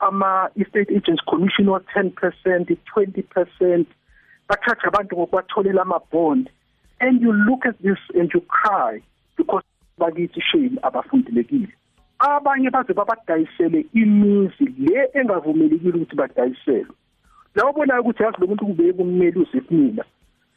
ama 0.00 0.50
estate 0.56 0.90
agents 0.90 1.24
commission 1.24 1.68
wa 1.68 1.78
10% 1.78 2.76
20% 2.96 3.84
bathatha 4.48 4.88
abantu 4.88 5.16
ngokubatholela 5.16 5.82
ama 5.82 6.00
bond 6.12 6.50
and 7.00 7.22
you 7.22 7.32
look 7.32 7.66
at 7.66 7.78
this 7.82 7.98
and 8.14 8.30
you 8.34 8.40
cry 8.40 9.00
because 9.36 9.62
bakithi 9.98 10.40
shame 10.40 10.78
abafundilekile. 10.82 11.72
Abanye 12.18 12.70
baze 12.70 12.92
babadayisele 12.92 13.86
imizi 13.94 14.64
le 14.78 15.10
engavumelekile 15.14 15.92
ukuthi 15.92 16.16
badayiselwe. 16.16 16.94
Lawo 17.54 17.72
bonayo 17.72 18.00
ukuthi 18.00 18.22
yazi 18.22 18.40
lo 18.40 18.46
muntu 18.46 18.66
kubeke 18.66 18.92
kummeli 18.92 19.38
uzifunina 19.38 20.04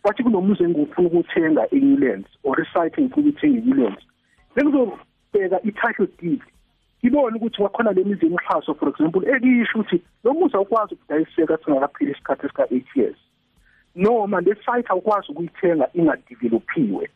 wathi 0.04 0.24
kunomuzi 0.24 0.64
engifuna 0.64 1.08
ukuthenga 1.08 1.68
eNewlands 1.72 2.30
or 2.44 2.56
resite 2.58 3.02
ngifuna 3.02 3.30
ukuthenga 3.30 3.58
eNewlands 3.58 4.04
bengizobheka 4.56 5.62
i-title 5.64 6.08
deed. 6.22 6.42
Ngibone 7.04 7.38
ukuthi 7.38 7.62
wakhona 7.62 7.92
lemizi 7.92 8.26
emhlaso 8.26 8.76
for 8.76 8.90
example 8.90 9.22
ekisho 9.36 9.80
ukuthi 9.80 10.02
lo 10.24 10.34
muzi 10.34 10.56
awukwazi 10.56 10.94
ukudayiseka 10.94 11.58
singakapheli 11.58 12.12
isikhathi 12.12 12.46
esika 12.46 12.64
8 12.64 12.84
years. 12.96 13.18
Noma 13.96 14.42
le 14.42 14.56
site 14.56 14.90
awukwazi 14.90 15.32
ukuyithenga 15.32 15.90
ingadevelopiwe 15.94 17.10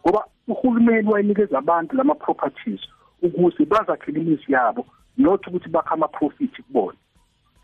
ngoba 0.00 0.24
uhulumeni 0.48 1.08
wayinikeza 1.08 1.58
abantu 1.58 1.96
lama 1.96 2.14
properties 2.14 2.80
ukuze 3.22 3.64
bazakhele 3.64 4.20
imizi 4.20 4.52
yabo 4.52 4.86
not 5.16 5.46
ukuthi 5.46 5.68
bakha 5.68 5.90
ama 5.94 6.08
profit 6.08 6.62
kubona. 6.62 6.98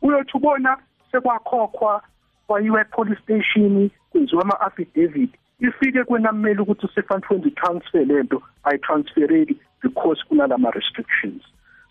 Uyothi 0.03 0.37
ubona 0.37 0.79
sekwakhokhwa 1.11 2.03
kwayiwe 2.47 2.85
police 2.85 3.23
station 3.23 3.91
kwenziwa 4.11 4.43
ama 4.43 4.61
affidavit 4.61 5.31
ifike 5.61 6.05
kwenamele 6.05 6.61
ukuthi 6.61 6.87
usefund 6.87 7.55
transfer 7.55 8.05
lento 8.05 8.43
ayitransfereki 8.65 9.57
because 9.83 10.25
kunalama 10.29 10.71
restrictions. 10.71 11.43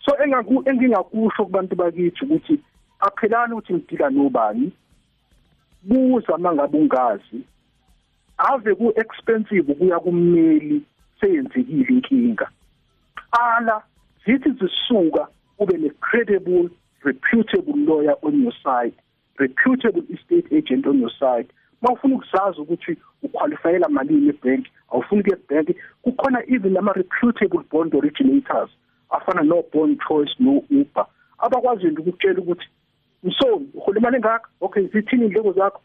So 0.04 0.16
engaku 0.24 0.62
engingakusho 0.66 1.44
kubantu 1.44 1.76
bakithi 1.76 2.24
ukuthi 2.24 2.60
aphelani 3.00 3.52
ukuthi 3.52 3.74
ngidila 3.74 4.10
nobani 4.10 4.72
buza 5.82 6.38
mangabe 6.38 6.78
ungazi 6.78 7.40
ave 8.38 8.74
ku 8.74 8.92
expensive 8.96 9.74
kuya 9.74 9.98
kummeli 10.00 10.82
seyenzekile 11.20 11.94
inkinga. 11.94 12.48
Qala 13.30 13.82
zithi 14.24 14.50
zisuka 14.50 15.28
ube 15.58 15.78
ne 15.78 15.90
credible 16.00 16.68
reputable 17.04 17.76
lawyer 17.86 18.16
on 18.22 18.42
your 18.42 18.54
side 18.62 18.94
reputable 19.38 20.04
estate 20.14 20.46
agent 20.52 20.86
on 20.86 21.00
your 21.00 21.12
side. 21.18 21.48
Mawufuna 21.82 22.14
ukuzazi 22.14 22.60
ukuthi 22.60 22.96
uqualifyela 23.22 23.88
malini 23.88 24.28
ebank 24.28 24.66
awufuni 24.90 25.20
ukuya 25.20 25.38
ebank 25.38 25.76
kukhona 26.02 26.42
even 26.48 26.76
ama 26.76 26.92
reputable 26.92 27.62
bond 27.70 27.94
originators 27.94 28.70
afana 29.10 29.42
no 29.42 29.64
bond 29.72 30.00
choice 30.08 30.34
no 30.38 30.62
uber 30.70 31.06
abakwazi 31.38 31.86
ukukutshela 31.86 32.40
ukuthi 32.40 32.66
msoni 33.22 33.68
uhola 33.74 33.98
imali 33.98 34.16
engaka 34.16 34.48
okay 34.60 34.86
zithini 34.86 35.24
indleko 35.26 35.52
zakho? 35.52 35.80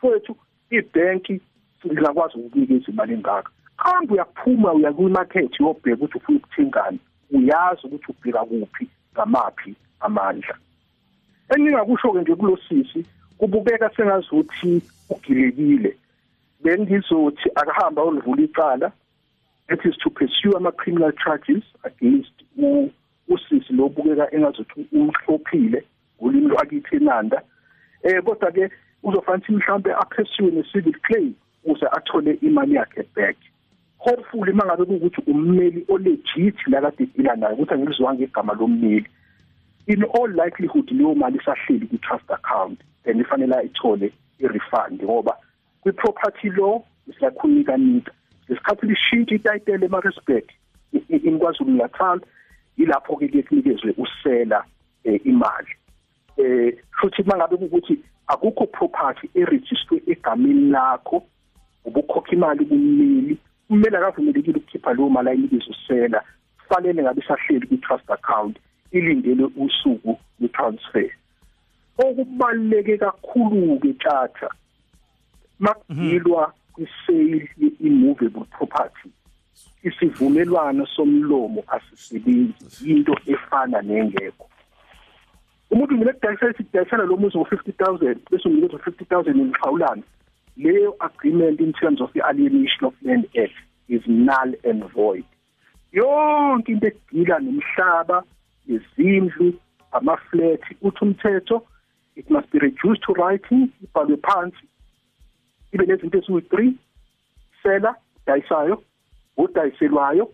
Fowethu 0.00 0.36
ibhenki 0.70 1.40
ngizakwazi 1.86 2.38
ukukunikeza 2.38 2.92
imali 2.92 3.14
engaka 3.14 3.50
kambe 3.76 4.14
uyaphuma 4.14 4.72
uya 4.72 4.92
kwi-market 4.92 5.60
uyobheka 5.60 6.04
ukuthi 6.04 6.18
ufuna 6.18 6.38
ukuthingani 6.38 6.98
uyazi 7.32 7.86
ukuthi 7.86 8.06
ubheka 8.12 8.44
kuphi 8.44 8.88
ngamaphi 9.14 9.74
amandla. 10.00 10.54
Engingakusho-ke 11.54 12.20
nje 12.20 12.34
kulosisi 12.34 13.04
kubukeka 13.38 13.90
sengazuthi 13.96 14.82
ugilekile. 15.10 15.96
Bengizothi 16.62 17.48
akahamba 17.54 18.02
olivula 18.02 18.42
icala. 18.42 18.92
That 19.68 19.84
is 19.84 19.96
to 19.98 20.10
pursue 20.10 20.56
ama-criminal 20.56 21.12
charges 21.12 21.62
against 21.84 22.32
usisi 23.28 23.72
lo 23.72 23.88
bukeka 23.88 24.34
engazuthi 24.34 24.86
umhlophile. 24.92 25.84
Ngolimi 26.22 26.48
lwakithi 26.48 26.96
enanda 26.96 27.42
eh 28.02 28.22
kodwa 28.22 28.52
ke 28.52 28.70
uzofanele 29.02 29.56
mhlawumbe 29.56 29.92
apursue 29.94 30.50
ne-civil 30.50 30.96
claim 31.02 31.34
ukuze 31.64 31.86
athole 31.86 32.38
imali 32.42 32.74
yakhe 32.74 33.02
back. 33.16 33.36
Hopefully 33.98 34.52
mangabe 34.52 34.84
kuukuthi 34.84 35.22
ummeli 35.26 35.84
olegit 35.88 36.56
la 36.66 36.80
kade 36.80 37.04
idila 37.04 37.36
naye 37.36 37.54
ukuthi 37.54 37.74
angilizwanga 37.74 38.24
igama 38.24 38.54
lommeli 38.54 39.06
in 39.86 40.04
all 40.04 40.30
likelihood 40.44 40.90
leyo 40.90 41.14
mali 41.14 41.38
isahleli 41.38 41.86
kwi-trust 41.86 42.30
account 42.30 42.80
then 43.04 43.20
ifanele 43.20 43.56
ayithole 43.56 44.12
i-refund 44.38 45.02
ngoba 45.02 45.36
kwi-property 45.80 46.50
law 46.50 46.82
siyakhulika 47.18 47.76
nika 47.76 48.12
ngesikhathi 48.50 48.86
lishintsha 48.86 49.34
itayitele 49.34 49.86
emarisburg 49.86 50.44
inkwaZulu 51.08 51.70
Natal 51.70 52.20
ilapho 52.76 53.16
ke 53.16 53.42
kunikezwe 53.42 53.94
usela 53.96 54.64
eh, 55.04 55.20
imali. 55.24 55.68
Eh 56.36 56.76
futhi 57.00 57.22
mangabe 57.22 57.54
ukuthi 57.56 57.98
akukho 58.26 58.66
property 58.66 59.30
eregistered 59.34 60.02
egameni 60.06 60.70
lakho 60.70 61.22
ubukhokha 61.84 62.32
imali 62.32 62.64
kummeli 62.64 63.38
ummeli 63.70 63.96
akavumelekile 63.96 64.58
ukukhipha 64.58 64.94
leyo 64.94 65.08
mali 65.08 65.28
ayinikezwe 65.28 65.70
usela 65.70 66.24
kufanele 66.58 67.02
ngabe 67.02 67.22
isahleli 67.22 67.66
kwi-trust 67.66 68.10
account 68.10 68.56
ilindele 68.92 69.44
usuku 69.56 70.18
lwe-transfer 70.40 71.10
okubaluleke 71.98 72.98
kakhulu-ke 72.98 73.92
tjatha 73.92 74.50
makudilwa 75.58 76.52
kwi-sale 76.72 77.48
ye-immovable 77.58 78.44
property 78.44 79.08
isivumelwano 79.82 80.86
somlomo 80.86 81.64
asisebenzi 81.68 82.92
into 82.92 83.16
efana 83.26 83.82
nengekho. 83.82 84.49
Umuntu 85.70 85.94
mina 85.96 86.12
kudayisela 86.12 86.52
sidayisela 86.52 87.04
lo 87.04 87.16
muzi 87.16 87.38
ngo-50,000 87.38 88.16
bese 88.30 88.48
unginikeza 88.48 88.78
50,000 88.78 89.34
ngixhawulana 89.34 90.02
leyo 90.56 90.96
agreement 91.00 91.60
in 91.60 91.72
terms 91.72 92.00
of 92.00 92.12
the 92.12 92.20
alienation 92.20 92.84
of 92.84 92.94
land 93.02 93.26
act 93.36 93.54
is 93.88 94.02
null 94.06 94.54
and 94.64 94.84
void. 94.92 95.24
Yonke 95.92 96.72
into 96.72 96.86
edila 96.86 97.38
nomhlaba 97.38 98.22
izindlu 98.66 99.54
ama-flat 99.92 100.60
uthi 100.82 101.04
umthetho 101.04 101.62
it 102.16 102.30
must 102.30 102.50
be 102.52 102.58
reduced 102.58 103.02
to 103.02 103.12
writing 103.12 103.68
ibhalwe 103.82 104.16
phansi. 104.16 104.64
Ibe 105.72 105.86
nezinto 105.86 106.18
eziwu-three 106.18 106.74
sela 107.62 107.94
dayisayo 108.26 108.82
odayiselwayo 109.36 110.30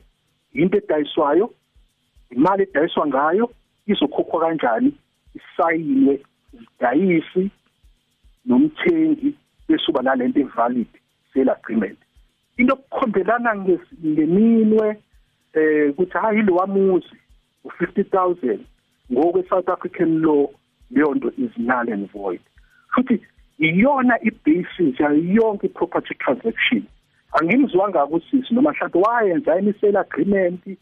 into 0.52 0.78
edayiswayo 0.78 1.50
imali 2.30 2.62
edayiswa 2.62 3.06
ngayo 3.06 3.50
izokhokhwa 3.86 4.40
kanjani? 4.40 4.92
Isayinwe 5.38 6.20
umdayisi 6.54 7.50
nomthengi 8.46 9.34
besuba 9.68 10.02
nalento 10.02 10.40
evalid 10.40 10.88
sale 11.34 11.50
agreement. 11.52 11.98
Into 12.56 12.74
okukhombelana 12.74 13.50
ngeminwe 13.56 14.96
eh 15.54 15.90
ukuthi 15.90 16.18
hayi 16.18 16.42
lo 16.42 16.54
wamuzi 16.54 17.16
u50000 17.64 18.58
ngokwe 19.12 19.42
South 19.48 19.68
African 19.68 20.20
law 20.20 20.48
leyo 20.90 21.14
nto 21.14 21.28
is 21.38 21.50
null 21.56 21.92
and 21.92 22.10
void. 22.12 22.40
Futhi 22.94 23.20
iyona 23.58 24.18
ibasis 24.22 25.00
yayo 25.00 25.18
yonke 25.18 25.68
property 25.68 26.14
transaction. 26.14 26.82
Angimzwanga 27.32 28.06
kusisi 28.06 28.54
noma 28.54 28.70
mhlawumbe 28.72 28.98
wayenza 28.98 29.58
imisela 29.58 30.00
agreement 30.00 30.78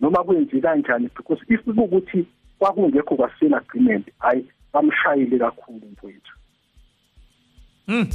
noma 0.00 0.24
kwenzi 0.24 0.60
kanjani 0.60 1.10
because 1.16 1.42
if 1.48 1.66
ukuthi 1.66 2.26
kwakungekho 2.62 3.16
kwasela 3.16 3.56
agreement 3.56 4.06
hayi 4.18 4.46
bamshayile 4.72 5.38
kakhulu 5.38 5.86
mfowethu 5.92 6.32
Hmm. 7.86 8.06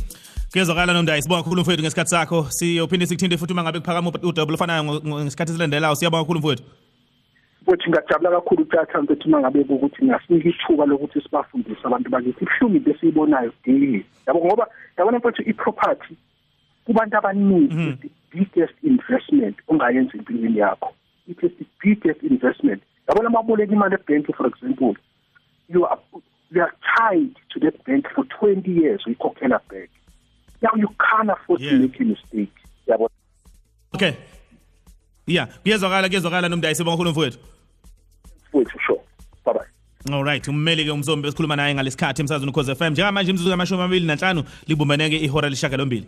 Kuyezwakala 0.52 0.94
nomndayi 0.94 1.22
sibonga 1.22 1.44
kakhulu 1.44 1.62
mfowethu 1.62 1.84
ngesikhathi 1.84 2.10
sakho. 2.10 2.48
Siyophinde 2.50 3.06
sikuthinte 3.06 3.38
futhi 3.38 3.54
uma 3.54 3.64
ngabe 3.64 3.80
kuphakama 3.80 4.12
udouble 4.24 4.56
ofanayo 4.56 4.84
ngesikhathi 4.84 5.52
esilandelayo. 5.52 5.96
Siyabonga 5.96 6.24
kakhulu 6.24 6.40
mfowethu. 6.40 6.64
Futhi 7.66 7.90
ngajabula 7.90 8.32
kakhulu 8.32 8.64
uthatha 8.64 9.00
ukuthi 9.00 9.28
uma 9.28 9.40
ngabe 9.40 9.66
ukuthi 9.70 10.06
ngasinika 10.06 10.50
ithuba 10.50 10.86
lokuthi 10.86 11.22
sibafundise 11.22 11.84
abantu 11.84 12.10
bakithi. 12.10 12.46
Ihlumi 12.46 12.80
besiyibonayo 12.80 13.52
daily. 13.66 14.06
Yabo 14.28 14.46
ngoba 14.46 14.68
yabona 14.98 15.18
mfowethu 15.18 15.42
i-property 15.50 16.16
kubantu 16.86 17.18
abaningi 17.18 17.76
is 17.90 18.00
the 18.00 18.10
biggest 18.32 18.76
investment 18.84 19.56
ongayenza 19.68 20.18
empilweni 20.18 20.58
yakho. 20.58 20.94
It 21.28 21.44
is 21.44 21.52
the 21.60 21.66
biggest 21.84 22.24
investment. 22.24 22.82
Yabona 23.08 23.30
maboleka 23.30 23.74
imali 23.74 23.96
ebank 23.96 24.36
for 24.36 24.48
example 24.48 24.94
you 25.70 25.86
are 25.86 26.00
you 26.52 26.62
are 26.62 26.74
tied 26.98 27.36
to 27.50 27.60
that 27.60 27.84
bank 27.86 28.06
for 28.16 28.26
20 28.26 28.72
years 28.72 29.02
uyikhokhela 29.08 29.60
back. 29.70 29.90
Now 30.62 30.72
you 30.76 30.88
can't 30.98 31.30
afford 31.30 31.62
Yeah. 31.62 31.72
to 31.72 31.80
make 31.80 32.00
a 32.00 32.04
mistake. 32.04 32.54
Yabo 32.88 33.10
Okay. 33.96 34.14
Yeah, 35.28 35.48
kuyezwakala 35.64 36.08
kuyezwakala 36.10 36.50
nomndayi 36.50 36.76
sibonga 36.76 36.92
kakhulu 36.98 37.12
mfowethu. 37.12 37.40
mfowethu 38.50 38.80
sure. 38.80 39.02
Bye 39.46 39.54
bye. 39.54 40.16
Alright, 40.16 40.48
ummeli 40.48 40.86
ke 40.86 40.92
umzombe 40.92 41.28
esikhuluma 41.28 41.56
naye 41.56 41.74
ngalesikhathi 41.76 42.22
emsazweni 42.22 42.52
Khoze 42.52 42.76
FM. 42.76 42.92
Njengamanje 42.92 43.32
imzuzu 43.32 43.50
kamashumi 43.50 43.82
amabili 43.82 44.06
nanhlanu 44.06 44.44
libumbaneke 44.68 45.18
ihora 45.18 45.50
lishaka 45.50 45.78
lombili. 45.78 46.08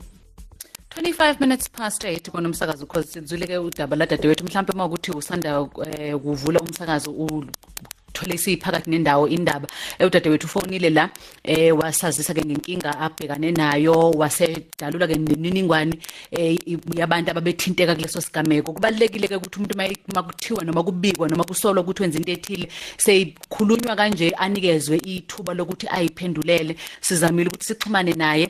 25 0.89 1.39
minutes 1.39 1.69
past 1.69 2.03
8 2.03 2.31
konomsakazo 2.31 2.85
cause 2.85 3.07
sizwile 3.11 3.47
ke 3.47 3.57
udaba 3.57 3.95
ladadewethu. 3.95 4.43
Mhlawumbe 4.43 4.73
uma 4.73 4.85
ukuthi 4.85 5.11
usanda 5.11 5.67
eh, 5.85 6.15
kuvula 6.15 6.59
umsakazo 6.59 7.11
uthole 7.11 8.37
siphakathi 8.37 8.89
nendawo 8.89 9.27
indaba. 9.27 9.67
Eh, 9.99 10.07
udadewethu 10.07 10.47
ufonile 10.47 10.89
la 10.89 11.09
eh 11.43 11.77
wasazisa 11.77 12.33
ke 12.33 12.41
ngenkinga 12.41 12.99
abhekane 12.99 13.51
nayo 13.51 14.11
wasedalula 14.11 15.07
ke 15.07 15.15
nemininingwane 15.15 15.99
eh, 16.31 16.57
yabantu 16.95 17.31
ababethinteka 17.31 17.95
kuleso 17.95 18.21
sigameko. 18.21 18.73
Kubalekile 18.73 19.27
ke 19.27 19.35
ukuthi 19.35 19.59
umuntu 19.59 19.77
makuthiwa 20.15 20.63
noma 20.63 20.83
kubikwa 20.83 21.29
noma 21.29 21.43
kusolwa 21.43 21.83
ukuthi 21.83 22.01
wenza 22.01 22.17
into 22.17 22.31
ethile 22.31 22.67
seyikhulunywa 22.97 23.95
kanje 23.95 24.29
anikezwe 24.29 24.97
ithuba 24.97 25.53
lokuthi 25.53 25.87
ayiphendulele. 25.87 26.75
Sizamile 27.01 27.47
ukuthi 27.47 27.65
sixhumane 27.65 28.13
naye. 28.13 28.49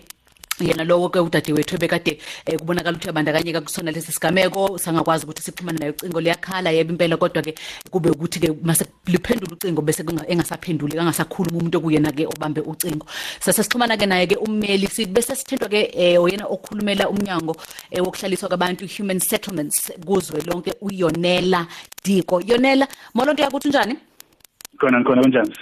Yena 0.63 0.83
lowo 0.83 1.09
ke 1.09 1.19
udadewethu 1.19 1.75
ebekade 1.75 2.19
eh, 2.45 2.57
kubonakala 2.59 2.97
ukuthi 2.97 3.09
abandakanyeka 3.09 3.61
kusona 3.61 3.91
lesi 3.91 4.11
sigameko. 4.11 4.77
Sangakwazi 4.77 5.25
ukuthi 5.25 5.41
sixhumane 5.41 5.79
naye 5.79 5.91
ucingo 5.91 6.21
liyakhala 6.21 6.71
yebo 6.71 6.91
impela 6.91 7.17
kodwa 7.17 7.41
ke 7.43 7.55
kube 7.91 8.09
ukuthi 8.09 8.39
ke 8.39 8.49
mase 8.63 8.85
liphendula 9.07 9.53
ucingo 9.55 9.81
bese 9.81 10.03
kunga- 10.03 10.25
engasaphenduli 10.27 10.95
kangasakhuluma 10.95 11.57
umuntu 11.59 11.77
okuyena 11.77 12.11
ke 12.11 12.25
obambe 12.27 12.61
ucingo. 12.61 13.05
Sase 13.39 13.63
sixhumana 13.63 13.97
ke 13.97 14.05
naye 14.05 14.27
ke 14.27 14.35
ummeli 14.35 14.87
si- 14.87 15.05
bese 15.05 15.35
sithintwa 15.35 15.69
ke 15.69 15.91
eh, 15.93 16.21
oyena 16.21 16.45
okhulumela 16.47 17.09
umnyango 17.09 17.55
eh, 17.91 18.01
wokuhlaliswa 18.03 18.49
kwabantu 18.49 18.85
human 18.97 19.19
settlements 19.19 19.91
kuzwe 20.05 20.41
lonke 20.45 20.73
uyonela 20.81 21.67
diko. 22.03 22.41
Yonela 22.41 22.87
molonto 23.13 23.43
yakuthi 23.43 23.69
njani 23.69 23.95
khona 24.79 25.03
khona 25.03 25.21
kunjani? 25.21 25.53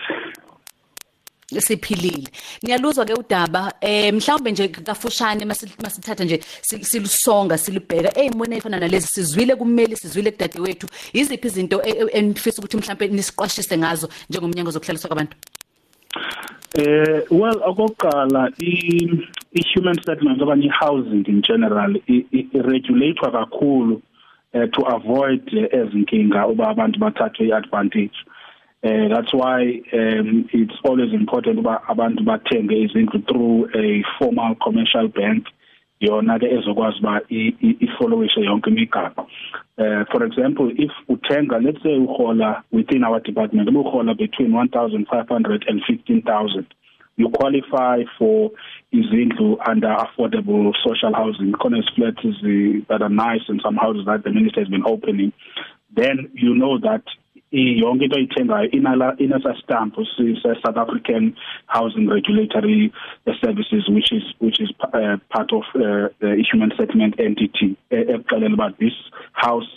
Siphilile. 1.52 2.28
Ngiyaluzwa 2.66 3.06
ke 3.06 3.14
udaba 3.14 3.74
eh 3.82 4.14
mhlawumbe 4.14 4.52
nje 4.52 4.68
kafushane 4.68 5.46
masi- 5.46 5.82
masithatha 5.84 6.24
nje 6.26 6.40
si- 6.62 6.84
silusonga 6.84 7.58
silibheka 7.58 8.20
eyimone 8.20 8.58
efana 8.58 8.80
nalezi 8.80 9.08
sizwile 9.08 9.56
kummeli 9.56 9.96
sizwile 9.96 10.32
kudade 10.32 10.60
wethu 10.60 10.88
iziphi 11.14 11.48
izinto 11.48 11.82
e- 11.84 11.90
e- 11.90 12.18
enifisa 12.20 12.60
ukuthi 12.62 12.78
mhlawumbe 12.78 13.08
nisiqwashise 13.08 13.78
ngazo 13.78 14.10
njengomnyango 14.30 14.72
zokuhlaliswa 14.72 15.08
kwabantu? 15.08 15.38
Eh 16.76 17.24
well 17.32 17.60
okokuqala 17.66 18.52
i 18.60 18.72
i-human 19.54 19.96
settlement 20.06 20.42
okanye 20.42 20.66
i-housing 20.66 21.24
in 21.28 21.42
general 21.42 21.96
i-regulatwa 22.08 23.32
kakhulu 23.32 24.02
uh, 24.54 24.66
to 24.72 24.82
avoid 24.96 25.42
uh, 25.54 25.74
ezinkinga 25.80 26.48
uba 26.48 26.68
abantu 26.68 27.00
bathathwe 27.00 27.48
i-advantage. 27.48 28.18
Uh, 28.84 29.08
that's 29.10 29.34
why 29.34 29.62
um, 29.94 30.48
it's 30.54 30.76
always 30.84 31.12
important 31.14 31.58
uba 31.58 31.82
abantu 31.90 32.24
bathenge 32.24 32.76
izindlu 32.86 33.28
through 33.28 33.70
a 33.76 34.04
formal 34.18 34.56
commercial 34.56 35.08
bank. 35.08 35.48
Yona 36.00 36.38
ke 36.40 36.46
ezokwazi 36.46 37.02
ba 37.02 37.22
ifollowishe 37.86 38.42
yonke 38.46 38.70
imigaqo. 38.70 39.26
Uh 39.80 40.06
for 40.12 40.24
example 40.24 40.72
if 40.78 40.92
uthenga 41.10 41.64
let's 41.64 41.82
say 41.82 41.98
uhola 41.98 42.62
within 42.72 43.04
our 43.04 43.20
department 43.20 43.68
uhola 43.70 44.16
between 44.16 44.52
1500 44.54 45.66
and 45.68 45.82
15000 45.88 46.66
you 47.18 47.30
qualify 47.30 48.04
for 48.18 48.52
izindlu 48.94 49.58
under 49.68 49.90
affordable 49.90 50.72
social 50.86 51.14
housing. 51.16 51.52
Corners 51.54 51.90
flats 51.96 52.24
is 52.24 52.36
the, 52.44 52.86
that 52.90 53.02
are 53.02 53.10
nice 53.10 53.42
and 53.48 53.60
some 53.64 53.76
houses 53.76 54.06
that 54.06 54.24
the 54.24 54.32
minister 54.32 54.62
has 54.62 54.70
been 54.70 54.86
opening. 54.86 55.34
Then 55.96 56.30
you 56.34 56.54
know 56.54 56.78
that 56.78 57.02
yonke 57.52 58.04
into 58.04 58.16
oyithengayo 58.16 58.72
inala 58.72 59.16
inesa 59.20 59.56
stamp 59.64 59.96
se 60.18 60.36
South 60.44 60.78
African 60.78 61.36
Housing 61.68 62.08
Regulatory 62.08 62.92
Services 63.42 63.88
which 63.90 64.12
is 64.12 64.24
which 64.40 64.60
is 64.60 64.70
uh, 64.82 65.18
part 65.30 65.52
of 65.54 65.64
uh, 65.76 66.10
the 66.20 66.44
human 66.52 66.72
settlement 66.78 67.20
entity 67.20 67.78
ekuxelela 67.92 68.54
about 68.54 68.78
this 68.80 68.94
house 69.34 69.70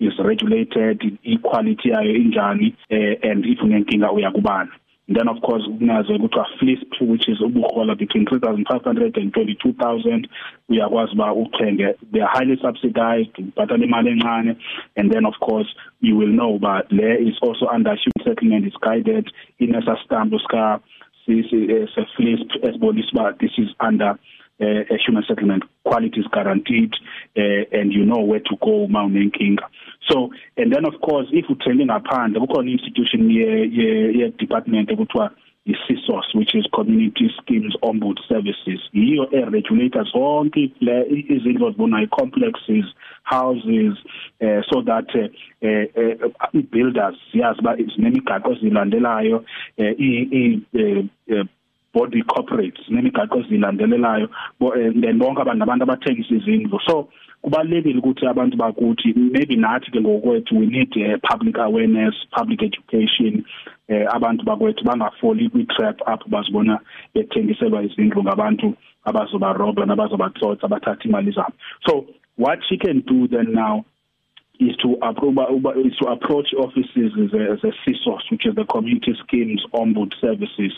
is 0.00 0.12
regulated 0.18 1.18
equality 1.24 1.90
yayo 1.90 2.14
injani 2.14 2.74
uh, 2.90 3.30
and 3.30 3.46
if 3.46 3.58
unenkinga 3.60 4.12
uyakubana 4.12 4.70
then 5.08 5.28
of 5.28 5.40
course 5.42 5.62
kunazo 5.66 6.18
kuthiwa 6.18 6.46
FLISP 6.58 7.00
which 7.00 7.28
is 7.28 7.40
ubuhola 7.40 7.94
between 7.98 8.24
3500 8.24 9.16
and 9.16 9.32
22000 9.32 10.28
uyakwazi 10.68 11.16
ba 11.16 11.32
uthenge 11.32 11.94
they 12.12 12.22
are 12.22 12.30
highly 12.38 12.56
subsidized 12.56 13.38
ubhatala 13.38 13.84
imali 13.84 14.10
encane. 14.10 14.56
And 14.96 15.12
then 15.12 15.26
of 15.26 15.34
course 15.40 15.68
you 16.00 16.16
will 16.16 16.32
know 16.32 16.58
but 16.58 16.88
there 16.90 17.22
is 17.22 17.34
also 17.42 17.66
under 17.66 17.94
human 17.96 18.24
settlement 18.24 18.66
is 18.66 18.76
guided. 18.80 19.30
In 19.58 19.74
a 19.74 19.82
stamp 20.04 20.32
ska 20.44 20.80
sisi 21.26 21.68
se 21.94 22.06
FLISP 22.16 22.50
esibonisa 22.62 23.12
ba 23.14 23.34
this 23.40 23.52
is 23.58 23.68
under 23.80 24.18
uh, 24.60 24.94
a 24.94 24.98
human 25.04 25.24
settlement 25.26 25.64
quality 25.84 26.20
is 26.20 26.26
guaranteed 26.32 26.92
uh, 27.36 27.64
and 27.72 27.92
you 27.92 28.04
know 28.04 28.20
where 28.22 28.40
to 28.40 28.56
go 28.62 28.84
uma 28.84 29.00
unenkinga. 29.00 29.66
So 30.08 30.30
and 30.56 30.72
then 30.72 30.86
of 30.86 31.00
course 31.00 31.26
if 31.32 31.46
uthenge 31.46 31.84
ngaphandle 31.84 32.40
kukhona 32.40 32.70
institution 32.70 33.30
ye 33.30 33.66
ye 34.18 34.30
department 34.38 34.90
ekuthiwa 34.90 35.30
iSISOS 35.66 36.34
which 36.34 36.54
is 36.54 36.66
Community 36.74 37.30
Schemes 37.40 37.74
Ombud 37.82 38.18
Services. 38.28 38.80
Yiyo 38.92 39.28
eregulator 39.32 40.04
zonke 40.12 40.72
izindlu 41.28 41.70
zibona 41.70 42.02
i-complexes 42.02 42.84
houses 43.22 43.96
uh, 44.42 44.60
so 44.70 44.82
that 44.82 45.08
uh, 45.14 45.28
uh, 45.66 46.28
uh, 46.28 46.60
builders 46.70 47.16
siyazi 47.32 47.62
ba 47.62 47.76
zinemigaqo 47.76 48.52
ezilandelayo 48.52 49.44
uh, 49.78 50.00
i, 50.00 50.28
i 50.32 51.06
uh, 51.32 51.46
body 51.94 52.22
corporates 52.22 52.88
nemigaqo 52.88 53.40
ezilandelelayo 53.40 54.28
then 55.00 55.18
bonke 55.18 55.40
abantu 55.40 55.58
nabantu 55.58 55.82
abathengisa 55.84 56.34
izindlu. 56.34 56.80
So 56.86 57.08
kubalekile 57.42 57.98
ukuthi 57.98 58.26
abantu 58.26 58.56
bakuthi 58.56 59.14
maybe 59.14 59.56
nathi 59.56 59.90
ke 59.90 60.00
ngokwethu 60.00 60.58
we 60.58 60.66
need 60.66 60.92
uh, 60.96 61.18
public 61.30 61.58
awareness 61.58 62.14
public 62.36 62.62
education. 62.62 63.44
Eh 63.88 64.06
abantu 64.12 64.44
bakwethu 64.44 64.84
bangafoli 64.84 65.50
kwi 65.50 65.66
trap 65.66 66.00
apho 66.06 66.28
bazibona 66.28 66.80
bethengiselwa 67.14 67.82
izindlu 67.82 68.22
ngabantu 68.22 68.74
abazoba 69.04 69.52
roba 69.52 69.86
nabazobatsotsa 69.86 70.68
bathatha 70.68 71.04
imali 71.04 71.32
zabo. 71.32 71.52
So 71.86 72.06
what 72.36 72.58
she 72.68 72.76
can 72.78 73.00
do 73.00 73.28
then 73.28 73.52
now 73.52 73.84
is 74.60 74.76
to 74.76 74.96
approve 75.02 75.36
is 75.84 75.96
to 76.00 76.08
approach 76.08 76.48
offices 76.58 77.12
as 77.18 77.32
a, 77.34 77.52
as 77.52 77.64
a 77.64 77.72
CSOS 77.82 78.30
which 78.30 78.46
is 78.46 78.54
the 78.54 78.64
community 78.64 79.14
schemes 79.26 79.64
ombud 79.74 80.12
services 80.20 80.72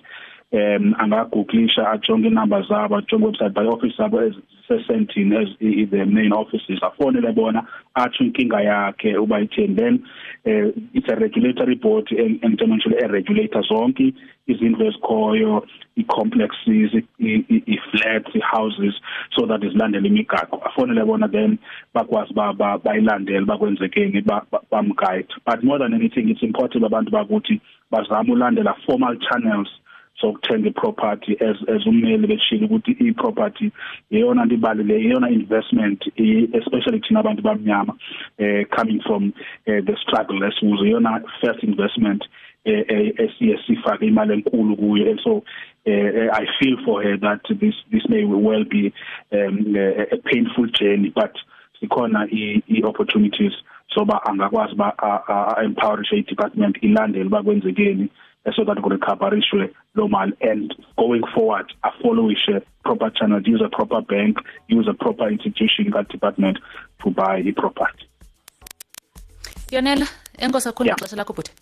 um 0.52 0.94
angagooglisha 0.98 1.90
ajonge 1.90 2.28
inamba 2.28 2.62
zabo 2.62 2.96
ajonge 2.96 3.26
website 3.26 3.54
by 3.54 3.66
office 3.66 3.96
zabo 3.96 4.22
ezisesentini 4.22 5.37
as 5.37 5.48
the 5.90 6.04
main 6.04 6.32
offices 6.32 6.82
afonele 6.82 7.32
bona 7.32 7.66
athi 7.94 8.24
inkinga 8.24 8.61
yakhe 8.61 9.16
uba 9.16 9.40
itheni 9.40 9.74
then 9.74 10.04
uh, 10.46 10.70
it's 10.94 11.09
a 11.09 11.16
regulatory 11.16 11.74
board 11.74 12.06
and 12.11 12.38
and 12.42 12.61
eventually 12.62 12.96
a 13.02 13.09
regulator. 13.09 13.62
Zonke 13.62 14.14
izindlu 14.48 14.87
ezikhoyo 14.87 15.66
i-complexes 15.96 16.90
i-flats 17.18 18.30
i-houses 18.35 18.94
so 19.35 19.46
that 19.46 19.61
izilandele 19.62 20.09
imigaqo. 20.09 20.61
Afonele 20.62 21.04
bona 21.04 21.28
then 21.28 21.59
bakwazi 21.94 22.32
bayilandele 22.35 23.46
bakwenzekeni 23.46 24.22
bamguide. 24.70 25.28
But 25.44 25.64
more 25.64 25.78
than 25.78 25.94
anything 25.94 26.28
it's 26.28 26.42
important 26.42 26.85
abantu 26.85 27.11
bakuthi 27.11 27.61
bazama 27.90 28.32
ulandela 28.32 28.74
formal 28.87 29.16
channels 29.16 29.68
sokuthenga 30.20 30.68
iproperty 30.68 31.33
as 31.40 31.57
as 31.68 31.87
ummeli 31.87 32.26
beshilo 32.26 32.66
ukuthi 32.66 32.90
iproperty 32.90 33.70
iyona 34.11 34.44
nto 34.44 34.55
ibalule 34.55 35.02
iyona 35.02 35.31
investment 35.31 36.07
especially 36.52 37.00
thina 37.00 37.20
abantu 37.20 37.42
bamnyama 37.42 37.94
eh 38.38 38.66
coming 38.76 39.00
from 39.00 39.33
uh, 39.66 39.85
the 39.85 39.96
struggle 40.02 40.38
lesikuzo 40.38 40.87
iyona 40.87 41.22
first 41.40 41.62
investment 41.62 42.24
esiye 42.66 43.59
sifake 43.66 44.07
imali 44.07 44.33
enkulu 44.33 44.76
kuyo. 44.76 45.11
And 45.11 45.20
so 45.24 45.37
uh, 45.87 46.29
I 46.33 46.46
feel 46.59 46.76
for 46.85 47.02
her 47.02 47.16
that 47.18 47.40
this 47.48 47.74
this 47.92 48.02
may 48.09 48.24
well 48.24 48.64
be 48.64 48.92
um, 49.33 49.76
a, 49.76 50.14
a 50.14 50.18
painful 50.24 50.66
journey 50.66 51.12
but 51.14 51.37
sikhona 51.81 52.29
i 52.33 52.83
opportunities 52.85 53.52
soba 53.94 54.20
angakwazi 54.24 54.74
ba 54.74 54.92
empower 55.64 56.02
department 56.26 56.76
ilandele 56.83 57.29
bakwenzekeni 57.29 58.09
so 58.55 58.64
that 58.64 58.79
kurecoverishwe 58.81 59.70
lo 59.96 60.09
mali 60.09 60.32
and 60.40 60.74
going 60.96 61.22
forward 61.35 61.66
afollowishe 61.82 62.62
proper 62.85 63.11
channel 63.11 63.40
use 63.44 63.62
a 63.64 63.68
proper 63.68 64.00
bank 64.02 64.38
use 64.68 64.87
a 64.88 64.94
proper 64.94 65.28
institution 65.28 65.90
ka 65.90 66.02
department 66.02 66.59
to 67.02 67.11
buy 67.11 67.37
i 67.38 67.52
property. 67.52 68.06
Yonela 69.72 70.06
enkosi 70.38 70.68
kakhulu 70.68 70.90
ixesha 70.90 71.16
lakho 71.16 71.32
bhuti 71.32 71.52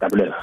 Dabulela 0.00 0.36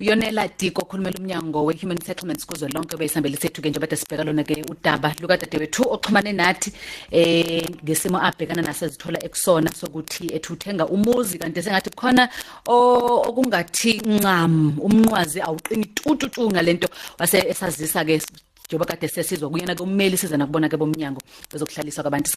uyonela 0.00 0.48
diko 0.58 0.82
okhulumela 0.82 1.18
umnyango 1.18 1.64
we-human 1.64 1.98
settlements 1.98 2.46
kuzo 2.46 2.68
lonke 2.68 2.96
beyisambeli 2.96 3.36
sethu 3.36 3.62
ke 3.62 3.70
njengoba 3.70 3.96
sibheka 3.96 4.24
lona-ke 4.24 4.64
udaba 4.70 5.14
lukadadewethu 5.20 5.82
oxhumane 5.94 6.32
nathi 6.32 6.72
eh 7.10 7.64
ngesimo 7.84 8.18
abhekana 8.20 8.62
nasezithola 8.62 9.18
ekusona 9.24 9.70
sokuthi 9.72 10.34
ethi 10.36 10.52
uthenga 10.52 10.84
umuzi 10.86 11.38
kanti 11.38 11.62
sengathi 11.62 11.90
khona 11.96 12.28
okungathi 12.66 13.92
ncam 14.04 14.78
umnqwazi 14.86 15.40
awuqini 15.40 15.86
tututu 15.96 16.50
ngalento 16.52 16.88
wase 17.18 17.38
esazisa-ke 17.52 18.20
njengoba 18.66 18.84
kade 18.84 19.08
sesizwa 19.08 19.50
kuyena-ke 19.50 19.82
ummeli 19.82 20.16
siza 20.16 20.36
nakubona-ke 20.36 20.76
bomnyango 20.76 21.20
bezokuhlaliswa 21.50 22.02
kwabantu. 22.02 22.30